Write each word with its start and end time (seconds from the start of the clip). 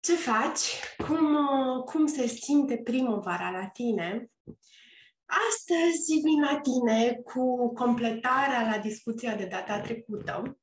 Ce 0.00 0.14
faci? 0.14 0.80
Cum, 1.06 1.36
cum 1.84 2.06
se 2.06 2.26
simte 2.26 2.76
primăvara 2.76 3.50
la 3.50 3.66
tine? 3.66 4.30
Astăzi 5.48 6.20
vin 6.22 6.40
la 6.40 6.60
tine 6.60 7.14
cu 7.14 7.72
completarea 7.72 8.68
la 8.70 8.78
discuția 8.78 9.34
de 9.34 9.44
data 9.44 9.80
trecută. 9.80 10.58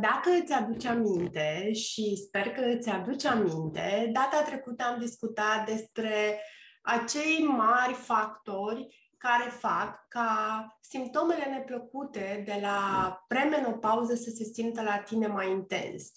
Dacă 0.00 0.30
îți 0.42 0.52
aduce 0.52 0.88
aminte 0.88 1.72
și 1.72 2.16
sper 2.26 2.50
că 2.50 2.60
îți 2.60 2.88
aduce 2.88 3.28
aminte, 3.28 4.10
data 4.12 4.42
trecută 4.42 4.84
am 4.84 4.98
discutat 4.98 5.66
despre 5.66 6.40
acei 6.82 7.44
mari 7.44 7.92
factori 7.92 9.10
care 9.18 9.50
fac 9.50 10.08
ca 10.08 10.66
simptomele 10.80 11.44
neplăcute 11.44 12.42
de 12.46 12.58
la 12.60 13.10
premenopauză 13.28 14.14
să 14.14 14.30
se 14.30 14.44
simtă 14.44 14.82
la 14.82 14.98
tine 14.98 15.26
mai 15.26 15.50
intens. 15.50 16.12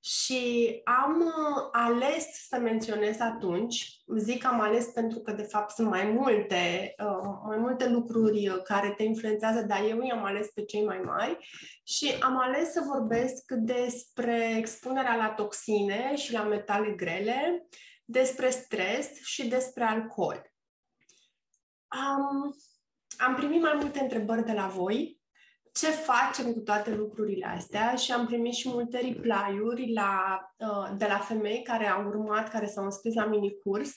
Și 0.00 0.80
am 0.84 1.20
uh, 1.20 1.68
ales 1.72 2.46
să 2.48 2.58
menționez 2.58 3.20
atunci, 3.20 4.02
zic 4.16 4.44
am 4.44 4.60
ales 4.60 4.84
pentru 4.84 5.18
că 5.18 5.32
de 5.32 5.42
fapt 5.42 5.70
sunt 5.70 5.88
mai 5.88 6.04
multe, 6.04 6.94
uh, 6.98 7.30
mai 7.46 7.58
multe 7.58 7.88
lucruri 7.88 8.48
uh, 8.48 8.62
care 8.62 8.90
te 8.90 9.02
influențează, 9.02 9.62
dar 9.62 9.84
eu 9.88 10.02
i-am 10.02 10.24
ales 10.24 10.46
pe 10.54 10.64
cei 10.64 10.84
mai 10.84 10.98
mari 10.98 11.48
și 11.84 12.14
am 12.20 12.38
ales 12.38 12.72
să 12.72 12.82
vorbesc 12.86 13.52
despre 13.52 14.56
expunerea 14.56 15.16
la 15.16 15.28
toxine 15.28 16.16
și 16.16 16.32
la 16.32 16.42
metale 16.42 16.90
grele, 16.90 17.66
despre 18.04 18.50
stres 18.50 19.24
și 19.24 19.48
despre 19.48 19.84
alcool. 19.84 20.52
Am, 21.88 22.54
am 23.16 23.34
primit 23.34 23.60
mai 23.60 23.74
multe 23.80 24.00
întrebări 24.00 24.44
de 24.44 24.52
la 24.52 24.66
voi, 24.66 25.17
ce 25.72 25.86
facem 25.86 26.52
cu 26.52 26.60
toate 26.60 26.94
lucrurile 26.94 27.46
astea? 27.46 27.94
Și 27.94 28.12
am 28.12 28.26
primit 28.26 28.52
și 28.52 28.68
multe 28.68 28.98
reply-uri 28.98 29.92
la, 29.92 30.40
uh, 30.56 30.96
de 30.96 31.06
la 31.08 31.18
femei 31.18 31.62
care 31.62 31.86
au 31.86 32.06
urmat, 32.06 32.50
care 32.50 32.66
s-au 32.66 32.84
înscris 32.84 33.14
la 33.14 33.26
minicurs 33.26 33.90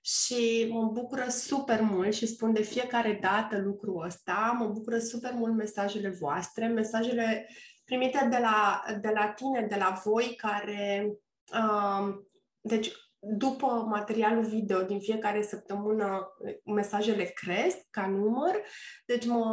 și 0.00 0.68
mă 0.70 0.90
bucură 0.92 1.28
super 1.28 1.80
mult 1.80 2.14
și 2.14 2.26
spun 2.26 2.52
de 2.52 2.62
fiecare 2.62 3.18
dată 3.22 3.58
lucrul 3.58 4.04
ăsta, 4.04 4.56
mă 4.58 4.66
bucură 4.66 4.98
super 4.98 5.32
mult 5.32 5.54
mesajele 5.54 6.08
voastre, 6.08 6.66
mesajele 6.66 7.48
primite 7.84 8.26
de 8.30 8.38
la, 8.40 8.84
de 9.00 9.10
la 9.14 9.28
tine, 9.28 9.66
de 9.68 9.76
la 9.76 10.00
voi 10.04 10.34
care... 10.36 11.12
Uh, 11.52 12.14
deci 12.60 12.90
după 13.20 13.66
materialul 13.66 14.44
video 14.44 14.82
din 14.82 15.00
fiecare 15.00 15.42
săptămână, 15.42 16.28
mesajele 16.64 17.24
cresc 17.24 17.76
ca 17.90 18.06
număr, 18.06 18.62
deci 19.06 19.26
mă, 19.26 19.44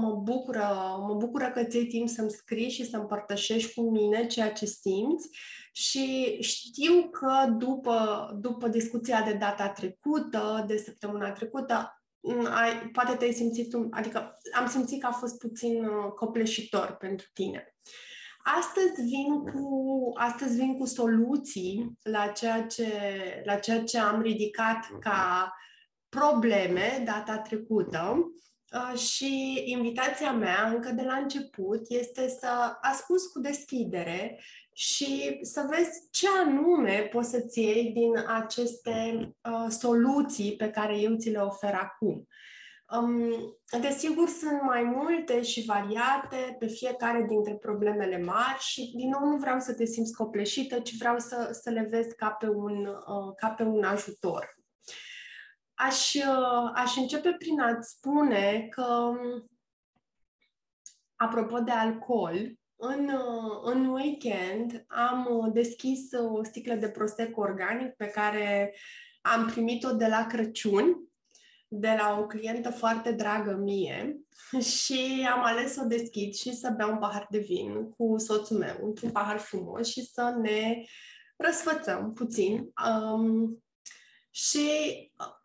mă, 0.00 0.20
bucură, 0.22 0.96
mă 1.06 1.14
bucură 1.14 1.50
că 1.50 1.64
ți 1.64 1.78
timp 1.78 2.08
să-mi 2.08 2.30
scrii 2.30 2.70
și 2.70 2.90
să 2.90 2.96
împărtășești 2.96 3.74
cu 3.74 3.90
mine 3.90 4.26
ceea 4.26 4.52
ce 4.52 4.66
simți 4.66 5.28
și 5.72 6.36
știu 6.40 7.08
că 7.10 7.50
după, 7.56 8.28
după 8.40 8.68
discuția 8.68 9.22
de 9.22 9.32
data 9.32 9.68
trecută, 9.68 10.64
de 10.66 10.76
săptămâna 10.76 11.32
trecută, 11.32 12.02
ai, 12.50 12.88
poate 12.92 13.16
te-ai 13.16 13.32
simțit, 13.32 13.74
adică 13.90 14.38
am 14.52 14.68
simțit 14.68 15.00
că 15.00 15.06
a 15.06 15.12
fost 15.12 15.38
puțin 15.38 15.84
uh, 15.84 16.12
copleșitor 16.14 16.96
pentru 17.00 17.26
tine. 17.32 17.76
Astăzi 18.38 19.02
vin 19.02 19.42
cu, 19.42 20.12
astăzi 20.14 20.56
vin 20.56 20.78
cu 20.78 20.86
soluții 20.86 21.92
la 22.02 22.26
ceea, 22.26 22.62
ce, 22.66 22.92
la 23.44 23.54
ceea 23.54 23.82
ce 23.82 23.98
am 23.98 24.20
ridicat 24.22 24.88
ca 25.00 25.52
probleme 26.08 27.02
data 27.04 27.38
trecută 27.38 28.32
uh, 28.72 28.98
și 28.98 29.62
invitația 29.66 30.32
mea 30.32 30.68
încă 30.68 30.90
de 30.90 31.02
la 31.02 31.14
început 31.14 31.80
este 31.88 32.28
să 32.28 32.76
asculți 32.80 33.32
cu 33.32 33.40
deschidere 33.40 34.40
și 34.72 35.38
să 35.42 35.66
vezi 35.70 36.08
ce 36.10 36.26
anume 36.44 37.08
poți 37.12 37.30
să-ți 37.30 37.60
iei 37.60 37.92
din 37.92 38.12
aceste 38.26 39.20
uh, 39.20 39.66
soluții 39.68 40.56
pe 40.56 40.70
care 40.70 40.98
eu 40.98 41.16
ți 41.16 41.30
le 41.30 41.38
ofer 41.38 41.74
acum. 41.74 42.26
Um, 42.96 43.58
desigur, 43.80 44.28
sunt 44.28 44.62
mai 44.62 44.82
multe 44.82 45.42
și 45.42 45.64
variate 45.64 46.56
pe 46.58 46.66
fiecare 46.66 47.24
dintre 47.28 47.54
problemele 47.54 48.18
mari 48.18 48.58
și, 48.58 48.92
din 48.96 49.08
nou, 49.08 49.24
nu 49.30 49.36
vreau 49.36 49.58
să 49.58 49.74
te 49.74 49.84
simți 49.84 50.14
copleșită, 50.14 50.80
ci 50.80 50.96
vreau 50.96 51.18
să, 51.18 51.58
să 51.62 51.70
le 51.70 51.86
vezi 51.90 52.16
ca 52.16 52.30
pe 52.30 52.48
un, 52.48 52.86
uh, 52.86 53.34
ca 53.36 53.48
pe 53.48 53.62
un 53.62 53.84
ajutor. 53.84 54.56
Aș, 55.74 56.14
uh, 56.14 56.70
aș 56.74 56.96
începe 56.96 57.34
prin 57.38 57.60
a-ți 57.60 57.90
spune 57.90 58.66
că, 58.70 58.84
um, 58.84 59.50
apropo 61.16 61.58
de 61.58 61.70
alcool, 61.70 62.58
în, 62.76 63.08
uh, 63.08 63.60
în 63.62 63.86
weekend 63.86 64.84
am 64.86 65.26
uh, 65.30 65.52
deschis 65.52 66.12
o 66.12 66.44
sticlă 66.44 66.74
de 66.74 66.90
prosecco 66.90 67.40
organic 67.40 67.94
pe 67.94 68.06
care 68.06 68.74
am 69.20 69.46
primit-o 69.46 69.92
de 69.92 70.06
la 70.06 70.26
Crăciun 70.26 71.07
de 71.68 71.94
la 71.98 72.18
o 72.20 72.26
clientă 72.26 72.70
foarte 72.70 73.12
dragă 73.12 73.52
mie 73.52 74.20
și 74.80 75.28
am 75.32 75.44
ales 75.44 75.72
să 75.72 75.80
o 75.84 75.86
deschid 75.86 76.34
și 76.34 76.54
să 76.54 76.74
beau 76.76 76.90
un 76.90 76.98
pahar 76.98 77.26
de 77.30 77.38
vin 77.38 77.90
cu 77.90 78.18
soțul 78.18 78.58
meu, 78.58 78.76
într-un 78.82 79.10
pahar 79.10 79.38
frumos 79.38 79.88
și 79.88 80.04
să 80.04 80.34
ne 80.40 80.84
răsfățăm 81.36 82.12
puțin. 82.12 82.72
Um, 82.90 83.62
și 84.30 84.68
uh, 85.18 85.36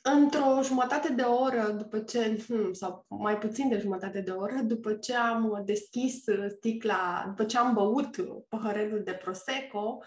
într-o 0.00 0.62
jumătate 0.62 1.12
de 1.12 1.22
oră 1.22 1.70
după 1.70 1.98
ce, 1.98 2.44
hmm, 2.46 2.72
sau 2.72 3.04
mai 3.08 3.38
puțin 3.38 3.68
de 3.68 3.78
jumătate 3.78 4.20
de 4.20 4.30
oră, 4.30 4.60
după 4.62 4.94
ce 4.94 5.14
am 5.14 5.62
deschis 5.64 6.22
sticla, 6.56 7.24
după 7.26 7.44
ce 7.44 7.58
am 7.58 7.74
băut 7.74 8.16
paharelul 8.48 9.02
de 9.02 9.12
Prosecco, 9.12 9.78
am, 9.78 9.96
uh, 9.96 10.04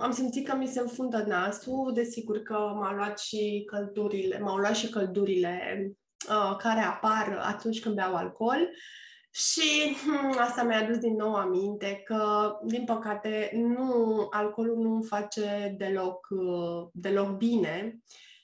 am 0.00 0.10
simțit 0.12 0.48
că 0.48 0.56
mi 0.56 0.66
se 0.66 0.80
înfundă 0.80 1.24
nasul, 1.26 1.92
desigur 1.94 2.38
că 2.38 2.54
m-au 2.54 2.94
luat 2.94 3.18
și 3.18 3.62
căldurile, 3.66 4.38
m-au 4.38 4.56
luat 4.56 4.76
și 4.76 4.88
căldurile 4.88 5.86
uh, 6.28 6.56
care 6.56 6.80
apar 6.80 7.38
atunci 7.42 7.80
când 7.80 7.94
beau 7.94 8.14
alcool. 8.14 8.68
Și 9.30 9.96
hmm, 10.04 10.34
asta 10.38 10.62
mi-a 10.62 10.78
adus 10.78 10.96
din 10.98 11.14
nou 11.14 11.34
aminte 11.34 12.02
că, 12.04 12.52
din 12.64 12.84
păcate, 12.84 13.50
nu, 13.54 14.26
alcoolul 14.30 14.76
nu 14.76 14.94
îmi 14.94 15.04
face 15.04 15.74
deloc, 15.78 16.26
uh, 16.30 16.88
deloc 16.92 17.28
bine. 17.28 17.98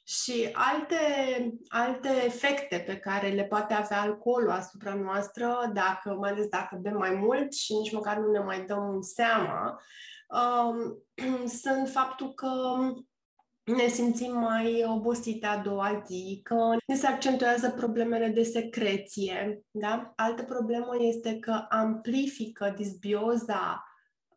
Și 0.05 0.49
alte, 0.53 0.97
alte 1.69 2.09
efecte 2.25 2.83
pe 2.87 2.97
care 2.97 3.29
le 3.29 3.45
poate 3.45 3.75
avea 3.75 4.01
alcoolul 4.01 4.51
asupra 4.51 4.95
noastră, 4.95 5.71
dacă, 5.73 6.17
mai 6.21 6.31
ales 6.31 6.47
dacă 6.47 6.79
bem 6.81 6.97
mai 6.97 7.15
mult 7.15 7.55
și 7.55 7.75
nici 7.75 7.93
măcar 7.93 8.17
nu 8.17 8.31
ne 8.31 8.39
mai 8.39 8.65
dăm 8.65 9.01
seama, 9.01 9.71
um, 9.71 9.79
sunt 11.63 11.89
faptul 11.89 12.35
că 12.35 12.51
ne 13.65 13.87
simțim 13.87 14.39
mai 14.39 14.85
obosite 14.87 15.47
a 15.47 15.59
doua 15.59 16.03
zi, 16.07 16.41
că 16.43 16.77
ne 16.87 16.95
se 16.95 17.07
accentuează 17.07 17.71
problemele 17.71 18.29
de 18.29 18.43
secreție. 18.43 19.63
Da? 19.71 20.13
Altă 20.17 20.43
problemă 20.43 20.97
este 20.99 21.39
că 21.39 21.67
amplifică 21.69 22.75
disbioza 22.77 23.83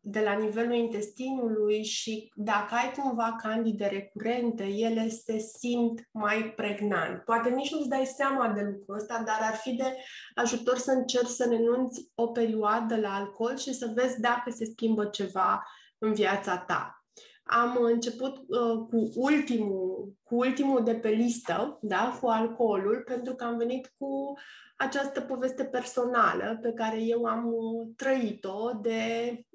de 0.04 0.20
la 0.20 0.32
nivelul 0.32 0.74
intestinului 0.74 1.84
și 1.84 2.32
dacă 2.34 2.74
ai 2.74 2.92
cumva 2.96 3.36
candide 3.42 3.86
recurente, 3.86 4.64
ele 4.64 5.08
se 5.08 5.38
simt 5.38 6.08
mai 6.10 6.52
pregnant. 6.56 7.24
Poate 7.24 7.48
nici 7.48 7.72
nu-ți 7.72 7.88
dai 7.88 8.04
seama 8.04 8.48
de 8.48 8.60
lucrul 8.60 8.96
ăsta, 8.96 9.22
dar 9.26 9.38
ar 9.40 9.54
fi 9.54 9.72
de 9.72 9.96
ajutor 10.34 10.76
să 10.76 10.90
încerci 10.90 11.28
să 11.28 11.46
renunți 11.48 12.10
o 12.14 12.26
perioadă 12.26 12.96
la 12.96 13.14
alcool 13.14 13.56
și 13.56 13.74
să 13.74 13.92
vezi 13.94 14.20
dacă 14.20 14.50
se 14.50 14.64
schimbă 14.64 15.04
ceva 15.04 15.62
în 16.02 16.14
viața 16.14 16.58
ta. 16.58 17.04
Am 17.44 17.76
început 17.80 18.36
uh, 18.36 18.86
cu, 18.90 19.10
ultimul, 19.14 20.12
cu 20.22 20.36
ultimul 20.36 20.84
de 20.84 20.94
pe 20.94 21.08
listă, 21.08 21.78
da, 21.82 22.18
cu 22.20 22.28
alcoolul, 22.28 23.02
pentru 23.04 23.34
că 23.34 23.44
am 23.44 23.56
venit 23.56 23.92
cu 23.98 24.32
această 24.76 25.20
poveste 25.20 25.64
personală 25.64 26.58
pe 26.62 26.72
care 26.72 27.02
eu 27.02 27.24
am 27.24 27.46
uh, 27.46 27.88
trăit-o 27.96 28.70
de 28.80 29.00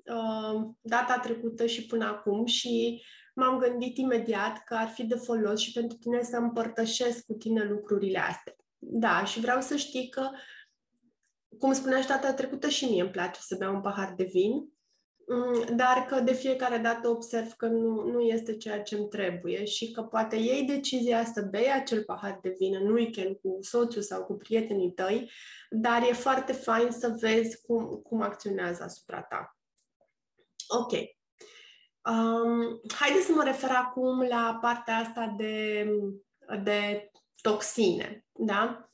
uh, 0.05 0.69
data 0.81 1.19
trecută 1.19 1.65
și 1.65 1.85
până 1.85 2.05
acum 2.05 2.45
și 2.45 3.03
m-am 3.35 3.57
gândit 3.57 3.97
imediat 3.97 4.63
că 4.63 4.73
ar 4.73 4.88
fi 4.88 5.05
de 5.05 5.15
folos 5.15 5.59
și 5.59 5.71
pentru 5.71 5.97
tine 5.97 6.23
să 6.23 6.38
împărtășesc 6.38 7.25
cu 7.25 7.33
tine 7.33 7.63
lucrurile 7.63 8.19
astea. 8.19 8.55
Da, 8.77 9.25
și 9.25 9.39
vreau 9.39 9.61
să 9.61 9.75
știi 9.75 10.09
că, 10.09 10.29
cum 11.59 11.73
spunea 11.73 12.01
și 12.01 12.07
data 12.07 12.33
trecută, 12.33 12.69
și 12.69 12.85
mie 12.85 13.01
îmi 13.01 13.11
place 13.11 13.39
să 13.39 13.55
beau 13.59 13.73
un 13.73 13.81
pahar 13.81 14.13
de 14.17 14.29
vin 14.31 14.51
Mm, 14.51 14.76
dar 15.75 16.06
că 16.07 16.19
de 16.19 16.33
fiecare 16.33 16.77
dată 16.77 17.07
observ 17.07 17.51
că 17.51 17.65
nu, 17.65 18.03
nu 18.03 18.19
este 18.21 18.57
ceea 18.57 18.81
ce 18.81 18.95
îmi 18.95 19.07
trebuie 19.07 19.65
și 19.65 19.91
că 19.91 20.01
poate 20.01 20.35
iei 20.35 20.63
decizia 20.63 21.25
să 21.25 21.41
bei 21.41 21.71
acel 21.71 22.03
pahar 22.03 22.39
de 22.41 22.56
vin 22.59 22.75
în 22.75 22.91
weekend 22.91 23.35
cu 23.35 23.57
soțul 23.62 24.01
sau 24.01 24.24
cu 24.24 24.33
prietenii 24.33 24.91
tăi, 24.91 25.31
dar 25.69 26.01
e 26.01 26.13
foarte 26.13 26.53
fain 26.53 26.91
să 26.91 27.15
vezi 27.19 27.62
cum, 27.62 27.85
cum 27.85 28.21
acționează 28.21 28.83
asupra 28.83 29.21
ta. 29.21 29.57
Ok. 30.68 30.91
Um, 30.91 32.81
haideți 32.95 33.25
să 33.25 33.31
mă 33.31 33.44
refer 33.44 33.69
acum 33.69 34.21
la 34.21 34.57
partea 34.62 34.95
asta 34.95 35.33
de, 35.38 35.85
de 36.63 37.12
toxine, 37.41 38.25
da? 38.31 38.89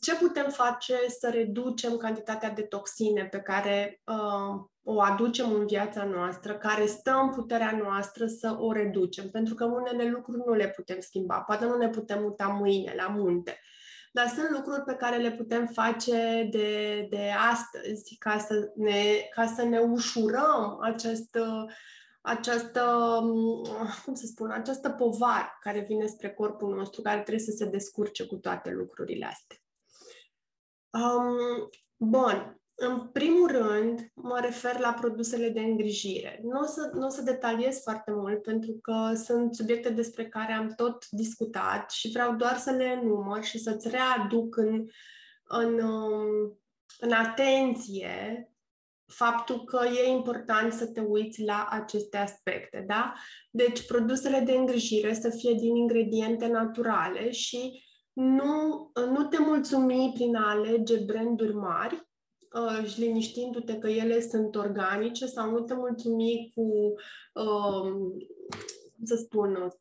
Ce 0.00 0.16
putem 0.16 0.50
face 0.50 0.94
să 1.18 1.30
reducem 1.30 1.96
cantitatea 1.96 2.50
de 2.50 2.62
toxine 2.62 3.24
pe 3.24 3.40
care 3.40 4.00
uh, 4.04 4.64
o 4.90 5.00
aducem 5.00 5.52
în 5.52 5.66
viața 5.66 6.04
noastră, 6.04 6.54
care 6.54 6.86
stă 6.86 7.10
în 7.22 7.30
puterea 7.30 7.78
noastră 7.82 8.26
să 8.26 8.56
o 8.58 8.72
reducem? 8.72 9.30
Pentru 9.30 9.54
că 9.54 9.64
unele 9.64 10.10
lucruri 10.10 10.42
nu 10.46 10.52
le 10.52 10.68
putem 10.68 11.00
schimba. 11.00 11.40
Poate 11.40 11.64
nu 11.64 11.76
ne 11.76 11.88
putem 11.88 12.22
muta 12.22 12.46
mâine 12.46 12.94
la 12.96 13.06
munte. 13.06 13.60
Dar 14.12 14.26
sunt 14.26 14.50
lucruri 14.50 14.82
pe 14.82 14.94
care 14.94 15.16
le 15.16 15.30
putem 15.30 15.66
face 15.66 16.48
de, 16.50 17.06
de 17.10 17.30
astăzi 17.50 18.16
ca 18.18 18.38
să 18.38 18.72
ne, 18.74 19.28
ca 19.34 19.46
să 19.46 19.62
ne 19.62 19.78
ușurăm 19.78 20.78
această 20.82 21.66
această, 22.20 22.82
cum 24.04 24.14
să 24.14 24.26
spun, 24.26 24.50
această 24.50 24.90
povară 24.90 25.58
care 25.60 25.80
vine 25.88 26.06
spre 26.06 26.30
corpul 26.30 26.74
nostru, 26.74 27.02
care 27.02 27.20
trebuie 27.20 27.44
să 27.44 27.54
se 27.56 27.64
descurce 27.64 28.26
cu 28.26 28.36
toate 28.36 28.70
lucrurile 28.70 29.26
astea. 29.26 29.56
Um, 30.90 31.68
bun. 31.96 32.57
În 32.80 33.08
primul 33.12 33.50
rând, 33.50 34.10
mă 34.14 34.38
refer 34.40 34.78
la 34.78 34.92
produsele 34.92 35.48
de 35.48 35.60
îngrijire. 35.60 36.40
Nu 36.42 36.60
o 36.60 36.64
să, 36.64 36.90
nu 36.94 37.06
o 37.06 37.08
să 37.08 37.22
detaliez 37.22 37.80
foarte 37.82 38.10
mult, 38.10 38.42
pentru 38.42 38.78
că 38.82 39.12
sunt 39.24 39.54
subiecte 39.54 39.90
despre 39.90 40.28
care 40.28 40.52
am 40.52 40.72
tot 40.76 41.08
discutat 41.10 41.90
și 41.90 42.10
vreau 42.10 42.34
doar 42.34 42.56
să 42.56 42.70
le 42.70 42.84
enumăr 42.84 43.42
și 43.42 43.58
să-ți 43.58 43.88
readuc 43.88 44.56
în, 44.56 44.86
în, 45.44 45.80
um, 45.80 46.58
în 46.98 47.12
atenție 47.12 48.48
faptul 49.06 49.64
că 49.64 49.86
e 49.86 50.10
important 50.10 50.72
să 50.72 50.86
te 50.86 51.00
uiți 51.00 51.42
la 51.42 51.66
aceste 51.70 52.16
aspecte, 52.16 52.84
da? 52.86 53.14
Deci, 53.50 53.86
produsele 53.86 54.40
de 54.40 54.52
îngrijire 54.52 55.14
să 55.14 55.30
fie 55.30 55.52
din 55.52 55.76
ingrediente 55.76 56.46
naturale 56.46 57.30
și 57.30 57.82
nu, 58.12 58.90
nu 58.94 59.24
te 59.24 59.38
mulțumi 59.38 60.10
prin 60.14 60.36
a 60.36 60.50
alege 60.50 60.96
branduri 60.96 61.54
mari, 61.54 62.07
uh, 62.52 62.88
și 62.88 63.00
liniștindu-te 63.00 63.78
că 63.78 63.88
ele 63.88 64.20
sunt 64.20 64.54
organice 64.54 65.26
sau 65.26 65.50
nu 65.50 65.60
te 65.60 65.74
mulțumi 65.74 66.52
cu, 66.54 66.94
uh, 67.32 67.92
să 69.04 69.16
spun, 69.16 69.72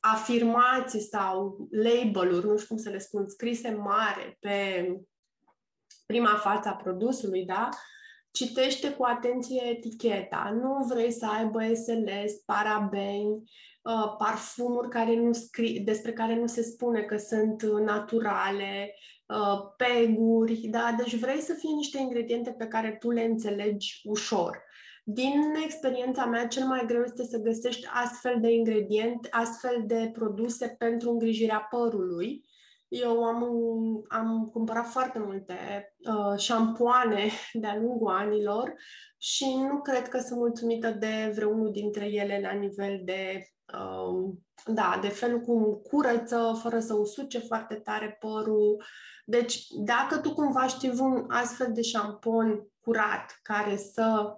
afirmații 0.00 1.00
sau 1.00 1.68
label-uri, 1.70 2.46
nu 2.46 2.56
știu 2.56 2.74
cum 2.74 2.76
să 2.76 2.90
le 2.90 2.98
spun, 2.98 3.28
scrise 3.28 3.70
mare 3.70 4.36
pe 4.40 4.86
prima 6.06 6.34
față 6.34 6.68
a 6.68 6.74
produsului, 6.74 7.44
da? 7.44 7.68
Citește 8.30 8.92
cu 8.92 9.04
atenție 9.04 9.62
eticheta. 9.64 10.58
Nu 10.62 10.86
vrei 10.86 11.10
să 11.10 11.26
aibă 11.26 11.60
SLS, 11.74 12.32
parabeni, 12.44 13.50
uh, 13.82 14.14
parfumuri 14.18 14.88
care 14.88 15.16
nu 15.16 15.32
scrie, 15.32 15.80
despre 15.84 16.12
care 16.12 16.36
nu 16.36 16.46
se 16.46 16.62
spune 16.62 17.02
că 17.02 17.16
sunt 17.16 17.62
naturale, 17.62 18.92
uh, 18.94 19.17
peguri, 19.76 20.54
da? 20.54 20.94
Deci 20.96 21.16
vrei 21.16 21.40
să 21.40 21.52
fie 21.52 21.70
niște 21.74 21.98
ingrediente 21.98 22.50
pe 22.50 22.66
care 22.66 22.96
tu 23.00 23.10
le 23.10 23.22
înțelegi 23.22 24.00
ușor. 24.04 24.62
Din 25.04 25.54
experiența 25.64 26.24
mea, 26.24 26.46
cel 26.46 26.66
mai 26.66 26.84
greu 26.86 27.02
este 27.02 27.24
să 27.24 27.38
găsești 27.38 27.86
astfel 27.92 28.40
de 28.40 28.50
ingrediente, 28.50 29.28
astfel 29.30 29.82
de 29.86 30.10
produse 30.12 30.74
pentru 30.78 31.10
îngrijirea 31.10 31.66
părului, 31.70 32.42
eu 32.88 33.24
am, 33.24 33.44
am 34.08 34.48
cumpărat 34.52 34.86
foarte 34.86 35.18
multe 35.18 35.54
uh, 35.98 36.38
șampoane 36.38 37.30
de-a 37.52 37.76
lungul 37.76 38.12
anilor 38.12 38.74
și 39.18 39.44
nu 39.70 39.80
cred 39.80 40.08
că 40.08 40.18
sunt 40.18 40.38
mulțumită 40.38 40.90
de 40.90 41.32
vreunul 41.34 41.72
dintre 41.72 42.04
ele 42.04 42.40
la 42.42 42.52
nivel 42.52 43.00
de, 43.04 43.42
uh, 43.74 44.34
da, 44.66 44.98
de 45.02 45.08
felul 45.08 45.40
cum 45.40 45.80
curăță, 45.90 46.58
fără 46.62 46.78
să 46.78 46.94
usuce 46.94 47.38
foarte 47.38 47.74
tare 47.74 48.16
părul. 48.20 48.82
Deci, 49.30 49.66
dacă 49.70 50.18
tu 50.18 50.32
cumva 50.32 50.66
știi 50.66 50.92
un 50.98 51.24
astfel 51.28 51.72
de 51.72 51.82
șampon 51.82 52.66
curat 52.80 53.38
care 53.42 53.76
să 53.76 54.36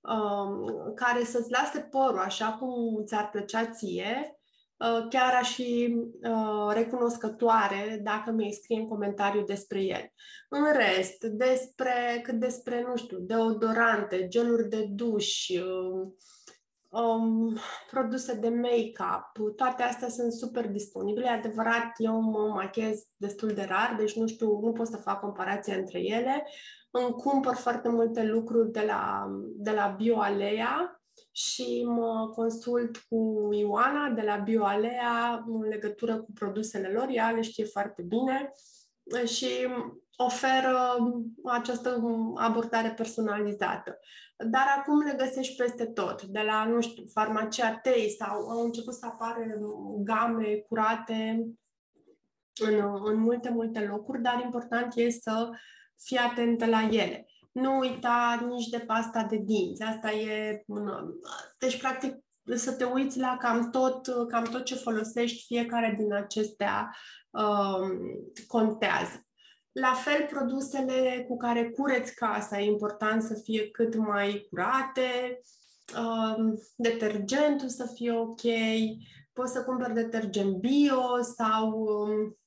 uh, 0.00 0.92
care 0.94 1.24
să-ți 1.24 1.50
lase 1.50 1.80
părul 1.80 2.18
așa 2.18 2.52
cum 2.52 3.04
ți-ar 3.04 3.30
plăcea 3.30 3.66
ție, 3.66 4.40
Uh, 4.80 5.06
chiar 5.08 5.34
aș 5.34 5.54
fi 5.54 5.96
uh, 6.22 6.72
recunoscătoare 6.72 8.00
dacă 8.02 8.30
mi-ai 8.30 8.50
scrie 8.50 8.78
în 8.78 8.88
comentariu 8.88 9.44
despre 9.44 9.82
el. 9.82 10.12
În 10.48 10.64
rest, 10.72 11.24
despre, 11.24 12.20
cât 12.22 12.34
despre, 12.34 12.84
nu 12.88 12.96
știu, 12.96 13.18
deodorante, 13.18 14.28
geluri 14.28 14.68
de 14.68 14.86
duș, 14.90 15.48
um, 15.48 16.16
um, 16.90 17.56
produse 17.90 18.34
de 18.34 18.48
make-up, 18.48 19.54
toate 19.56 19.82
astea 19.82 20.08
sunt 20.08 20.32
super 20.32 20.68
disponibile. 20.68 21.26
E 21.26 21.30
adevărat, 21.30 21.92
eu 21.96 22.20
mă 22.20 22.48
machez 22.54 23.06
destul 23.16 23.48
de 23.48 23.62
rar, 23.62 23.94
deci 23.98 24.16
nu 24.16 24.26
știu, 24.26 24.60
nu 24.60 24.72
pot 24.72 24.86
să 24.86 24.96
fac 24.96 25.20
comparație 25.20 25.74
între 25.74 25.98
ele. 25.98 26.46
Îmi 26.90 27.12
cumpăr 27.12 27.54
foarte 27.54 27.88
multe 27.88 28.24
lucruri 28.24 28.72
de 28.72 28.84
la, 28.86 29.26
de 29.56 29.70
la 29.70 29.94
BioAlea, 29.98 30.94
și 31.32 31.84
mă 31.86 32.30
consult 32.34 32.96
cu 32.96 33.48
Ioana 33.52 34.08
de 34.08 34.22
la 34.22 34.36
BioAlea 34.36 35.44
în 35.46 35.60
legătură 35.60 36.16
cu 36.16 36.32
produsele 36.32 36.88
lor. 36.88 37.06
Ea 37.10 37.30
le 37.30 37.40
știe 37.40 37.64
foarte 37.64 38.02
bine 38.02 38.52
și 39.24 39.48
oferă 40.16 40.96
această 41.44 42.02
abordare 42.34 42.90
personalizată. 42.90 43.98
Dar 44.36 44.64
acum 44.78 45.00
le 45.00 45.14
găsești 45.18 45.56
peste 45.56 45.86
tot, 45.86 46.22
de 46.22 46.40
la, 46.40 46.64
nu 46.64 46.80
știu, 46.80 47.04
farmacia 47.12 47.76
Tei 47.76 48.10
sau 48.18 48.48
au 48.48 48.64
început 48.64 48.94
să 48.94 49.06
apare 49.06 49.58
game 50.04 50.56
curate 50.68 51.46
în, 52.60 53.00
în 53.04 53.20
multe, 53.20 53.50
multe 53.50 53.80
locuri, 53.80 54.22
dar 54.22 54.42
important 54.44 54.92
e 54.96 55.10
să 55.10 55.50
fii 55.96 56.16
atentă 56.16 56.66
la 56.66 56.82
ele 56.90 57.30
nu 57.52 57.78
uita 57.78 58.46
nici 58.48 58.68
de 58.68 58.78
pasta 58.78 59.24
de 59.24 59.36
dinți. 59.36 59.82
Asta 59.82 60.12
e... 60.12 60.64
Deci, 61.58 61.78
practic, 61.78 62.24
să 62.56 62.72
te 62.72 62.84
uiți 62.84 63.18
la 63.18 63.36
cam 63.40 63.70
tot, 63.70 64.28
cam 64.28 64.44
tot 64.44 64.64
ce 64.64 64.74
folosești, 64.74 65.46
fiecare 65.46 65.94
din 65.98 66.12
acestea 66.12 66.96
um, 67.30 67.92
contează. 68.46 69.24
La 69.72 69.92
fel, 69.92 70.26
produsele 70.26 71.24
cu 71.28 71.36
care 71.36 71.70
cureți 71.70 72.14
casa, 72.14 72.60
e 72.60 72.64
important 72.64 73.22
să 73.22 73.34
fie 73.34 73.70
cât 73.70 73.94
mai 73.94 74.46
curate, 74.50 75.40
um, 75.96 76.58
detergentul 76.76 77.68
să 77.68 77.90
fie 77.94 78.12
ok, 78.12 78.40
poți 79.32 79.52
să 79.52 79.64
cumperi 79.64 79.94
detergent 79.94 80.56
bio 80.56 81.22
sau 81.36 81.70
um, 81.70 82.38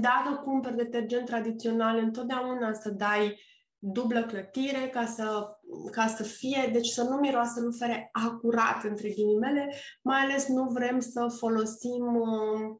dacă 0.00 0.40
cumperi 0.44 0.76
detergent 0.76 1.26
tradițional, 1.26 1.98
întotdeauna 1.98 2.72
să 2.72 2.90
dai 2.90 3.40
dublă 3.86 4.24
clătire 4.24 4.88
ca 4.92 5.06
să, 5.06 5.56
ca 5.90 6.06
să 6.06 6.22
fie, 6.22 6.70
deci 6.72 6.88
să 6.88 7.02
nu 7.02 7.16
miroasă 7.16 7.60
lufere 7.60 8.08
acurat, 8.12 8.84
între 8.84 9.08
ghilimele, 9.08 9.74
mai 10.02 10.20
ales 10.20 10.48
nu 10.48 10.64
vrem 10.64 11.00
să 11.00 11.34
folosim 11.38 12.14
uh, 12.14 12.76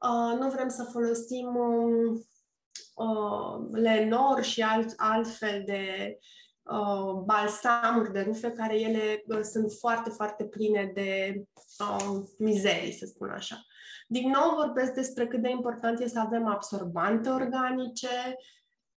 uh, 0.00 0.38
nu 0.38 0.50
vrem 0.50 0.68
să 0.68 0.88
folosim 0.92 1.46
uh, 1.56 2.20
uh, 2.94 3.68
lenor 3.72 4.42
și 4.42 4.62
alt, 4.62 4.92
altfel 4.96 5.62
de 5.66 6.16
uh, 6.62 7.22
balsamuri 7.24 8.12
de 8.12 8.20
rufe, 8.20 8.50
care 8.50 8.80
ele 8.80 9.22
uh, 9.26 9.40
sunt 9.42 9.72
foarte, 9.78 10.10
foarte 10.10 10.44
pline 10.44 10.90
de 10.94 11.42
uh, 11.78 12.22
mizerii, 12.38 12.92
să 12.92 13.06
spun 13.06 13.28
așa. 13.28 13.56
Din 14.08 14.30
nou 14.30 14.54
vorbesc 14.56 14.92
despre 14.92 15.26
cât 15.26 15.42
de 15.42 15.50
important 15.50 15.98
este 15.98 16.12
să 16.12 16.20
avem 16.20 16.46
absorbante 16.46 17.28
organice, 17.28 18.36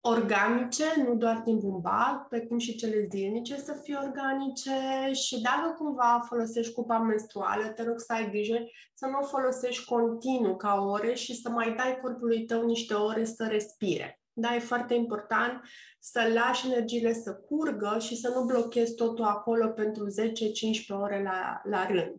organice, 0.06 0.84
nu 1.08 1.16
doar 1.16 1.42
din 1.46 1.60
bumbac, 1.60 2.28
precum 2.28 2.58
și 2.58 2.76
cele 2.76 3.08
zilnice 3.12 3.58
să 3.58 3.74
fie 3.84 3.98
organice 4.04 5.12
și 5.12 5.42
dacă 5.42 5.76
cumva 5.78 6.26
folosești 6.28 6.74
cupa 6.74 6.98
menstruală, 6.98 7.68
te 7.68 7.84
rog 7.84 8.00
să 8.00 8.14
ai 8.14 8.30
grijă 8.30 8.58
să 8.94 9.06
nu 9.06 9.20
o 9.22 9.26
folosești 9.26 9.86
continuu 9.86 10.56
ca 10.56 10.82
ore 10.82 11.14
și 11.14 11.42
să 11.42 11.50
mai 11.50 11.76
dai 11.76 12.00
corpului 12.02 12.46
tău 12.46 12.66
niște 12.66 12.94
ore 12.94 13.26
să 13.26 13.48
respire. 13.50 14.22
Da, 14.34 14.56
e 14.56 14.60
foarte 14.60 14.94
important 14.94 15.62
să 16.00 16.32
lași 16.34 16.68
energiile 16.68 17.14
să 17.14 17.34
curgă 17.34 17.98
și 18.00 18.16
să 18.16 18.30
nu 18.30 18.44
blochezi 18.44 18.96
totul 18.96 19.26
acolo 19.26 19.68
pentru 19.68 20.06
10-15 20.10 21.02
ore 21.02 21.24
la, 21.24 21.62
la 21.64 21.88
rând. 21.88 22.16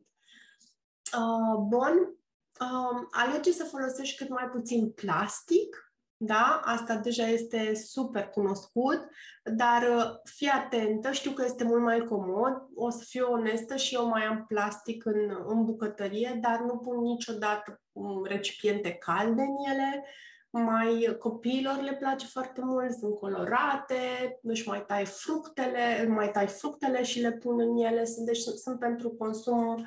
Uh, 1.17 1.59
bun, 1.69 2.17
um, 2.61 3.09
alege 3.11 3.53
să 3.53 3.65
folosești 3.65 4.17
cât 4.17 4.29
mai 4.29 4.49
puțin 4.49 4.91
plastic, 4.91 5.84
da? 6.27 6.61
Asta 6.65 6.97
deja 6.97 7.27
este 7.27 7.75
super 7.75 8.29
cunoscut, 8.29 9.09
dar 9.45 9.83
uh, 9.83 10.05
fii 10.25 10.49
atentă, 10.49 11.13
știu 11.13 11.31
că 11.31 11.45
este 11.45 11.65
mult 11.65 11.83
mai 11.83 11.99
comod, 11.99 12.67
o 12.75 12.91
să 12.91 13.05
fiu 13.09 13.27
onestă 13.31 13.77
și 13.77 13.95
eu 13.95 14.09
mai 14.09 14.23
am 14.23 14.45
plastic 14.49 15.05
în, 15.05 15.45
în 15.47 15.65
bucătărie, 15.65 16.39
dar 16.41 16.61
nu 16.61 16.77
pun 16.77 17.01
niciodată 17.01 17.81
recipiente 18.25 18.91
calde 18.91 19.43
în 19.43 19.73
ele, 19.73 20.05
mai 20.51 21.17
copiilor 21.19 21.81
le 21.81 21.93
place 21.93 22.27
foarte 22.27 22.61
mult, 22.65 22.93
sunt 22.93 23.15
colorate, 23.15 23.95
își 24.43 24.69
mai 24.69 24.85
tai 24.87 25.05
fructele, 25.07 26.07
mai 26.09 26.31
tai 26.31 26.47
fructele 26.47 27.03
și 27.03 27.21
le 27.21 27.33
pun 27.33 27.61
în 27.61 27.77
ele, 27.77 28.05
deci 28.25 28.39
sunt 28.39 28.79
pentru 28.79 29.11
consum 29.11 29.69
uh, 29.69 29.85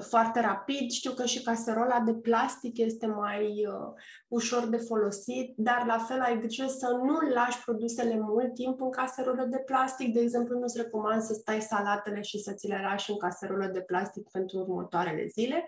foarte 0.00 0.40
rapid. 0.40 0.90
Știu 0.90 1.12
că 1.12 1.24
și 1.24 1.42
caserola 1.42 2.00
de 2.00 2.14
plastic 2.14 2.78
este 2.78 3.06
mai 3.06 3.66
uh, 3.66 4.02
ușor 4.28 4.66
de 4.66 4.76
folosit, 4.76 5.54
dar 5.56 5.84
la 5.86 5.98
fel 5.98 6.20
ai 6.20 6.38
grijă 6.38 6.66
să 6.66 7.00
nu 7.02 7.18
lași 7.34 7.62
produsele 7.64 8.18
mult 8.18 8.54
timp 8.54 8.80
în 8.80 8.90
caserolă 8.90 9.44
de 9.44 9.58
plastic. 9.58 10.12
De 10.14 10.20
exemplu, 10.20 10.58
nu-ți 10.58 10.76
recomand 10.76 11.22
să 11.22 11.32
stai 11.32 11.60
salatele 11.60 12.20
și 12.20 12.38
să 12.38 12.52
ți 12.52 12.68
le 12.68 12.80
lași 12.82 13.10
în 13.10 13.16
caserolă 13.16 13.66
de 13.66 13.80
plastic 13.80 14.28
pentru 14.30 14.58
următoarele 14.58 15.26
zile. 15.26 15.64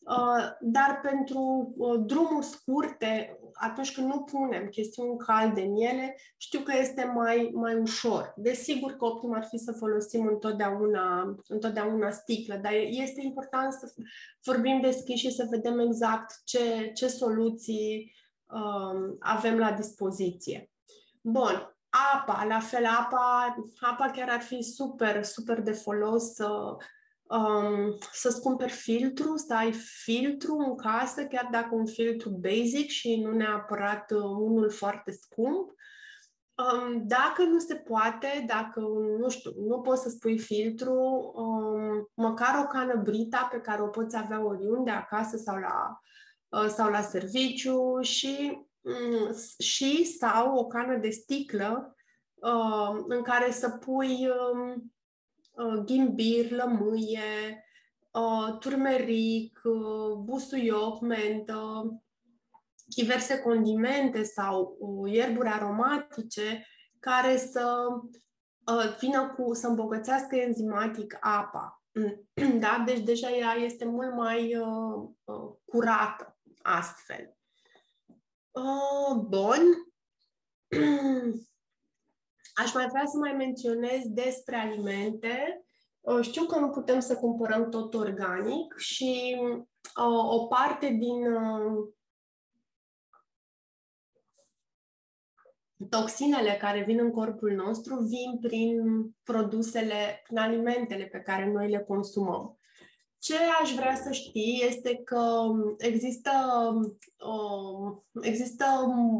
Uh, 0.00 0.50
dar 0.60 1.00
pentru 1.02 1.72
uh, 1.76 2.00
drumuri 2.04 2.46
scurte, 2.46 3.38
atunci 3.52 3.94
când 3.94 4.06
nu 4.06 4.20
punem 4.20 4.68
chestiuni 4.68 5.18
calde 5.18 5.60
în 5.60 5.76
ele, 5.76 6.16
știu 6.36 6.60
că 6.60 6.72
este 6.76 7.04
mai, 7.04 7.50
mai 7.54 7.74
ușor. 7.74 8.32
Desigur 8.36 8.92
că 8.92 9.04
optim 9.04 9.34
ar 9.34 9.44
fi 9.44 9.58
să 9.58 9.72
folosim 9.72 10.26
întotdeauna, 10.26 11.36
întotdeauna 11.48 12.10
sticlă, 12.10 12.54
dar 12.54 12.72
este 12.72 13.20
important 13.22 13.72
să 13.72 13.92
vorbim 14.44 14.80
deschis 14.80 15.18
și 15.18 15.30
să 15.30 15.46
vedem 15.50 15.78
exact 15.78 16.40
ce, 16.44 16.90
ce 16.94 17.08
soluții 17.08 18.12
um, 18.46 19.16
avem 19.18 19.58
la 19.58 19.72
dispoziție. 19.72 20.70
Bun, 21.22 21.76
apa, 22.14 22.44
la 22.44 22.60
fel, 22.60 22.86
apa, 22.86 23.56
apa 23.80 24.10
chiar 24.10 24.28
ar 24.28 24.40
fi 24.40 24.62
super, 24.62 25.24
super 25.24 25.60
de 25.60 25.72
folos 25.72 26.38
uh, 26.38 26.76
um, 27.30 27.98
să-ți 28.12 28.40
cumperi 28.40 28.72
filtru, 28.72 29.36
să 29.36 29.54
ai 29.54 29.72
filtru 29.72 30.56
în 30.56 30.76
casă, 30.76 31.24
chiar 31.24 31.48
dacă 31.50 31.74
un 31.74 31.86
filtru 31.86 32.30
basic 32.30 32.88
și 32.88 33.20
nu 33.20 33.32
neapărat 33.32 34.10
uh, 34.10 34.22
unul 34.22 34.70
foarte 34.70 35.12
scump. 35.12 35.70
Um, 36.54 37.06
dacă 37.06 37.42
nu 37.42 37.58
se 37.58 37.74
poate, 37.74 38.44
dacă, 38.46 38.80
nu 39.18 39.28
știu, 39.28 39.50
nu 39.56 39.80
poți 39.80 40.02
să 40.02 40.08
spui 40.08 40.38
filtru, 40.38 40.94
um, 41.34 42.10
măcar 42.14 42.64
o 42.64 42.66
cană 42.66 43.00
Brita 43.02 43.48
pe 43.50 43.60
care 43.60 43.82
o 43.82 43.86
poți 43.86 44.16
avea 44.16 44.44
oriunde, 44.44 44.90
acasă 44.90 45.36
sau 45.36 45.56
la, 45.56 46.00
uh, 46.48 46.68
sau 46.68 46.90
la 46.90 47.00
serviciu 47.00 47.98
și, 48.00 48.66
um, 48.80 49.34
și 49.58 50.04
sau 50.04 50.56
o 50.56 50.66
cană 50.66 50.96
de 50.96 51.10
sticlă 51.10 51.96
uh, 52.34 53.04
în 53.08 53.22
care 53.22 53.50
să 53.50 53.70
pui 53.70 54.28
um, 54.28 54.68
uh, 54.68 54.82
ghimbir, 55.84 56.50
lămâie, 56.50 57.64
uh, 58.12 58.58
turmeric, 58.58 59.60
uh, 59.64 60.16
busuioc, 60.16 61.00
mentă, 61.00 61.84
diverse 62.96 63.40
condimente 63.40 64.22
sau 64.22 64.76
uh, 64.78 65.12
ierburi 65.12 65.48
aromatice 65.48 66.66
care 66.98 67.36
să 67.36 67.86
uh, 68.66 68.96
vină 69.00 69.34
cu, 69.36 69.54
să 69.54 69.66
îmbogățească 69.66 70.36
enzimatic 70.36 71.16
apa. 71.20 71.82
Da? 72.60 72.82
Deci 72.86 73.00
deja 73.00 73.30
ea 73.30 73.52
este 73.52 73.84
mult 73.84 74.14
mai 74.14 74.56
uh, 74.56 75.08
uh, 75.24 75.52
curată 75.64 76.38
astfel. 76.62 77.36
Uh, 78.50 79.16
bun. 79.28 79.92
Aș 82.54 82.74
mai 82.74 82.88
vrea 82.88 83.06
să 83.06 83.16
mai 83.16 83.32
menționez 83.32 84.00
despre 84.04 84.56
alimente. 84.56 85.64
Uh, 86.00 86.20
știu 86.20 86.44
că 86.44 86.58
nu 86.58 86.68
putem 86.68 87.00
să 87.00 87.16
cumpărăm 87.16 87.70
tot 87.70 87.94
organic 87.94 88.78
și 88.78 89.36
uh, 89.96 90.34
o 90.34 90.46
parte 90.46 90.88
din 90.88 91.32
uh, 91.32 91.88
toxinele 95.88 96.56
care 96.60 96.84
vin 96.84 96.98
în 96.98 97.10
corpul 97.10 97.52
nostru 97.52 97.94
vin 97.94 98.38
prin 98.40 98.80
produsele, 99.22 100.20
prin 100.22 100.38
alimentele 100.38 101.04
pe 101.04 101.20
care 101.20 101.50
noi 101.50 101.70
le 101.70 101.84
consumăm. 101.88 102.54
Ce 103.18 103.34
aș 103.62 103.74
vrea 103.74 103.94
să 103.94 104.12
știi 104.12 104.64
este 104.66 104.96
că 105.04 105.42
există, 105.78 106.30
există 108.22 108.64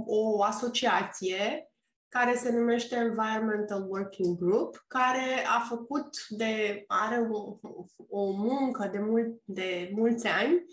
o 0.06 0.42
asociație 0.42 1.69
care 2.10 2.36
se 2.36 2.52
numește 2.52 2.96
Environmental 2.96 3.86
Working 3.88 4.38
Group, 4.38 4.84
care 4.88 5.46
a 5.56 5.60
făcut 5.68 6.08
de, 6.28 6.84
are 6.86 7.28
o, 7.30 7.58
o 8.08 8.30
muncă 8.30 8.88
de, 8.92 8.98
mult, 8.98 9.40
de 9.44 9.90
mulți 9.94 10.26
ani 10.26 10.64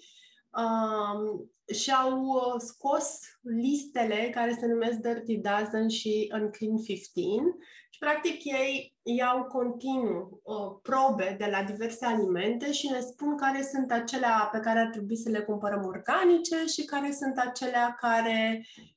um, 0.50 1.52
și 1.74 1.92
au 1.92 2.22
uh, 2.22 2.56
scos 2.58 3.20
listele 3.42 4.30
care 4.34 4.58
se 4.60 4.66
numesc 4.66 4.98
Dirty 4.98 5.38
Dozen 5.38 5.88
și 5.88 6.32
Unclean 6.34 6.78
15 6.78 7.56
și 7.90 8.00
practic 8.00 8.44
ei 8.44 8.96
iau 9.04 9.44
continuu 9.44 10.42
uh, 10.44 10.80
probe 10.82 11.36
de 11.40 11.48
la 11.52 11.64
diverse 11.64 12.06
alimente 12.06 12.72
și 12.72 12.90
ne 12.90 13.00
spun 13.00 13.38
care 13.38 13.62
sunt 13.72 13.92
acelea 13.92 14.50
pe 14.52 14.60
care 14.60 14.80
ar 14.80 14.88
trebui 14.88 15.18
să 15.18 15.30
le 15.30 15.40
cumpărăm 15.40 15.86
organice 15.86 16.66
și 16.66 16.86
care 16.86 17.12
sunt 17.12 17.38
acelea 17.38 17.96
care 18.00 18.66
Uh, 18.66 18.97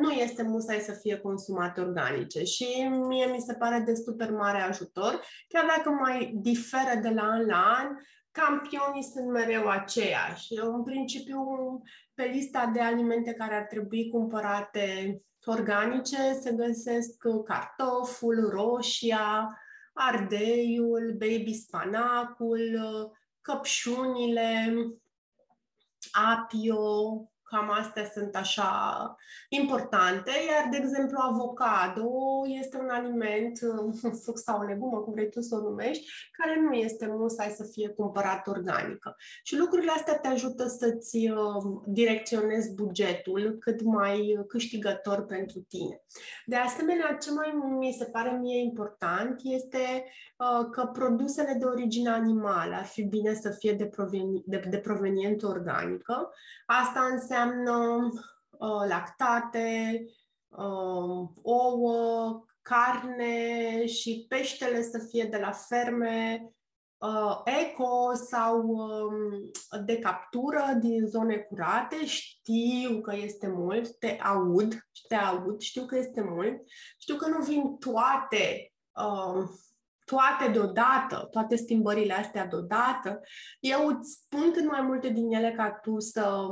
nu 0.00 0.10
este 0.10 0.42
musai 0.42 0.78
să 0.78 0.92
fie 0.92 1.18
consumate 1.18 1.80
organice 1.80 2.44
și 2.44 2.88
mie 3.08 3.26
mi 3.26 3.40
se 3.40 3.54
pare 3.54 3.78
de 3.78 3.94
super 3.94 4.30
mare 4.30 4.60
ajutor, 4.60 5.20
chiar 5.48 5.64
dacă 5.76 5.90
mai 5.90 6.32
diferă 6.34 7.00
de 7.02 7.08
la 7.08 7.22
an 7.22 7.46
la 7.46 7.74
an, 7.78 7.86
campionii 8.30 9.02
sunt 9.02 9.30
mereu 9.30 9.68
aceiași. 9.68 10.54
În 10.60 10.82
principiu, 10.82 11.40
pe 12.14 12.22
lista 12.22 12.70
de 12.74 12.80
alimente 12.80 13.32
care 13.32 13.54
ar 13.54 13.64
trebui 13.64 14.10
cumpărate 14.10 15.20
organice 15.44 16.32
se 16.40 16.52
găsesc 16.52 17.22
cartoful, 17.44 18.48
roșia, 18.50 19.58
ardeiul, 19.92 21.16
baby 21.18 21.54
spanacul, 21.54 22.80
căpșunile, 23.40 24.74
apio, 26.12 27.30
Cam 27.50 27.70
astea 27.70 28.10
sunt 28.14 28.36
așa 28.36 28.70
importante, 29.48 30.30
iar, 30.48 30.68
de 30.70 30.76
exemplu, 30.76 31.18
avocado 31.20 32.10
este 32.60 32.76
un 32.76 32.88
aliment, 32.88 33.60
un 34.02 34.14
suc 34.14 34.38
sau 34.38 34.60
o 34.60 34.64
legumă, 34.64 34.98
cum 34.98 35.12
vrei 35.12 35.30
tu 35.30 35.40
să 35.40 35.54
o 35.54 35.60
numești, 35.60 36.10
care 36.32 36.60
nu 36.60 36.72
este 36.72 37.06
musai 37.06 37.54
să 37.56 37.64
fie 37.72 37.88
cumpărat 37.88 38.46
organică. 38.46 39.16
Și 39.42 39.56
lucrurile 39.56 39.90
astea 39.90 40.18
te 40.18 40.28
ajută 40.28 40.66
să-ți 40.66 41.30
uh, 41.30 41.80
direcționezi 41.86 42.74
bugetul 42.74 43.56
cât 43.60 43.82
mai 43.82 44.44
câștigător 44.48 45.24
pentru 45.24 45.58
tine. 45.68 46.02
De 46.46 46.56
asemenea, 46.56 47.16
ce 47.20 47.32
mai 47.32 47.54
mi 47.78 47.96
se 47.98 48.04
pare 48.04 48.30
mie 48.30 48.62
important 48.62 49.40
este 49.44 50.04
uh, 50.36 50.66
că 50.70 50.86
produsele 50.92 51.56
de 51.58 51.64
origine 51.64 52.10
animală 52.10 52.74
ar 52.74 52.84
fi 52.84 53.02
bine 53.02 53.34
să 53.34 53.50
fie 53.50 53.72
de, 53.72 53.86
proveni- 53.86 54.42
de, 54.44 54.62
de 54.70 54.78
proveniență 54.78 55.46
organică. 55.46 56.30
Asta 56.66 57.08
înseamnă 57.12 57.34
înseamnă 57.46 58.08
uh, 58.50 58.88
lactate, 58.88 60.04
uh, 60.48 61.28
ouă, 61.42 62.44
carne 62.62 63.86
și 63.86 64.26
peștele 64.28 64.82
să 64.82 65.06
fie 65.10 65.24
de 65.24 65.36
la 65.36 65.50
ferme 65.50 66.50
uh, 66.98 67.40
eco 67.44 68.14
sau 68.14 68.60
um, 68.66 69.50
de 69.84 69.98
captură 69.98 70.76
din 70.80 71.06
zone 71.06 71.36
curate. 71.36 72.06
Știu 72.06 73.00
că 73.00 73.16
este 73.16 73.48
mult, 73.48 73.98
te 73.98 74.18
aud, 74.22 74.74
te 75.08 75.14
aud, 75.14 75.60
știu 75.60 75.86
că 75.86 75.96
este 75.96 76.22
mult. 76.22 76.62
Știu 76.98 77.16
că 77.16 77.28
nu 77.28 77.44
vin 77.44 77.76
toate 77.76 78.72
uh, 78.92 79.48
toate 80.04 80.50
deodată, 80.52 81.28
toate 81.30 81.56
schimbările 81.56 82.12
astea 82.12 82.46
deodată. 82.46 83.20
Eu 83.60 83.86
îți 83.86 84.12
spun 84.12 84.52
cât 84.52 84.70
mai 84.70 84.80
multe 84.80 85.08
din 85.08 85.32
ele 85.32 85.52
ca 85.52 85.70
tu 85.70 85.98
să 85.98 86.46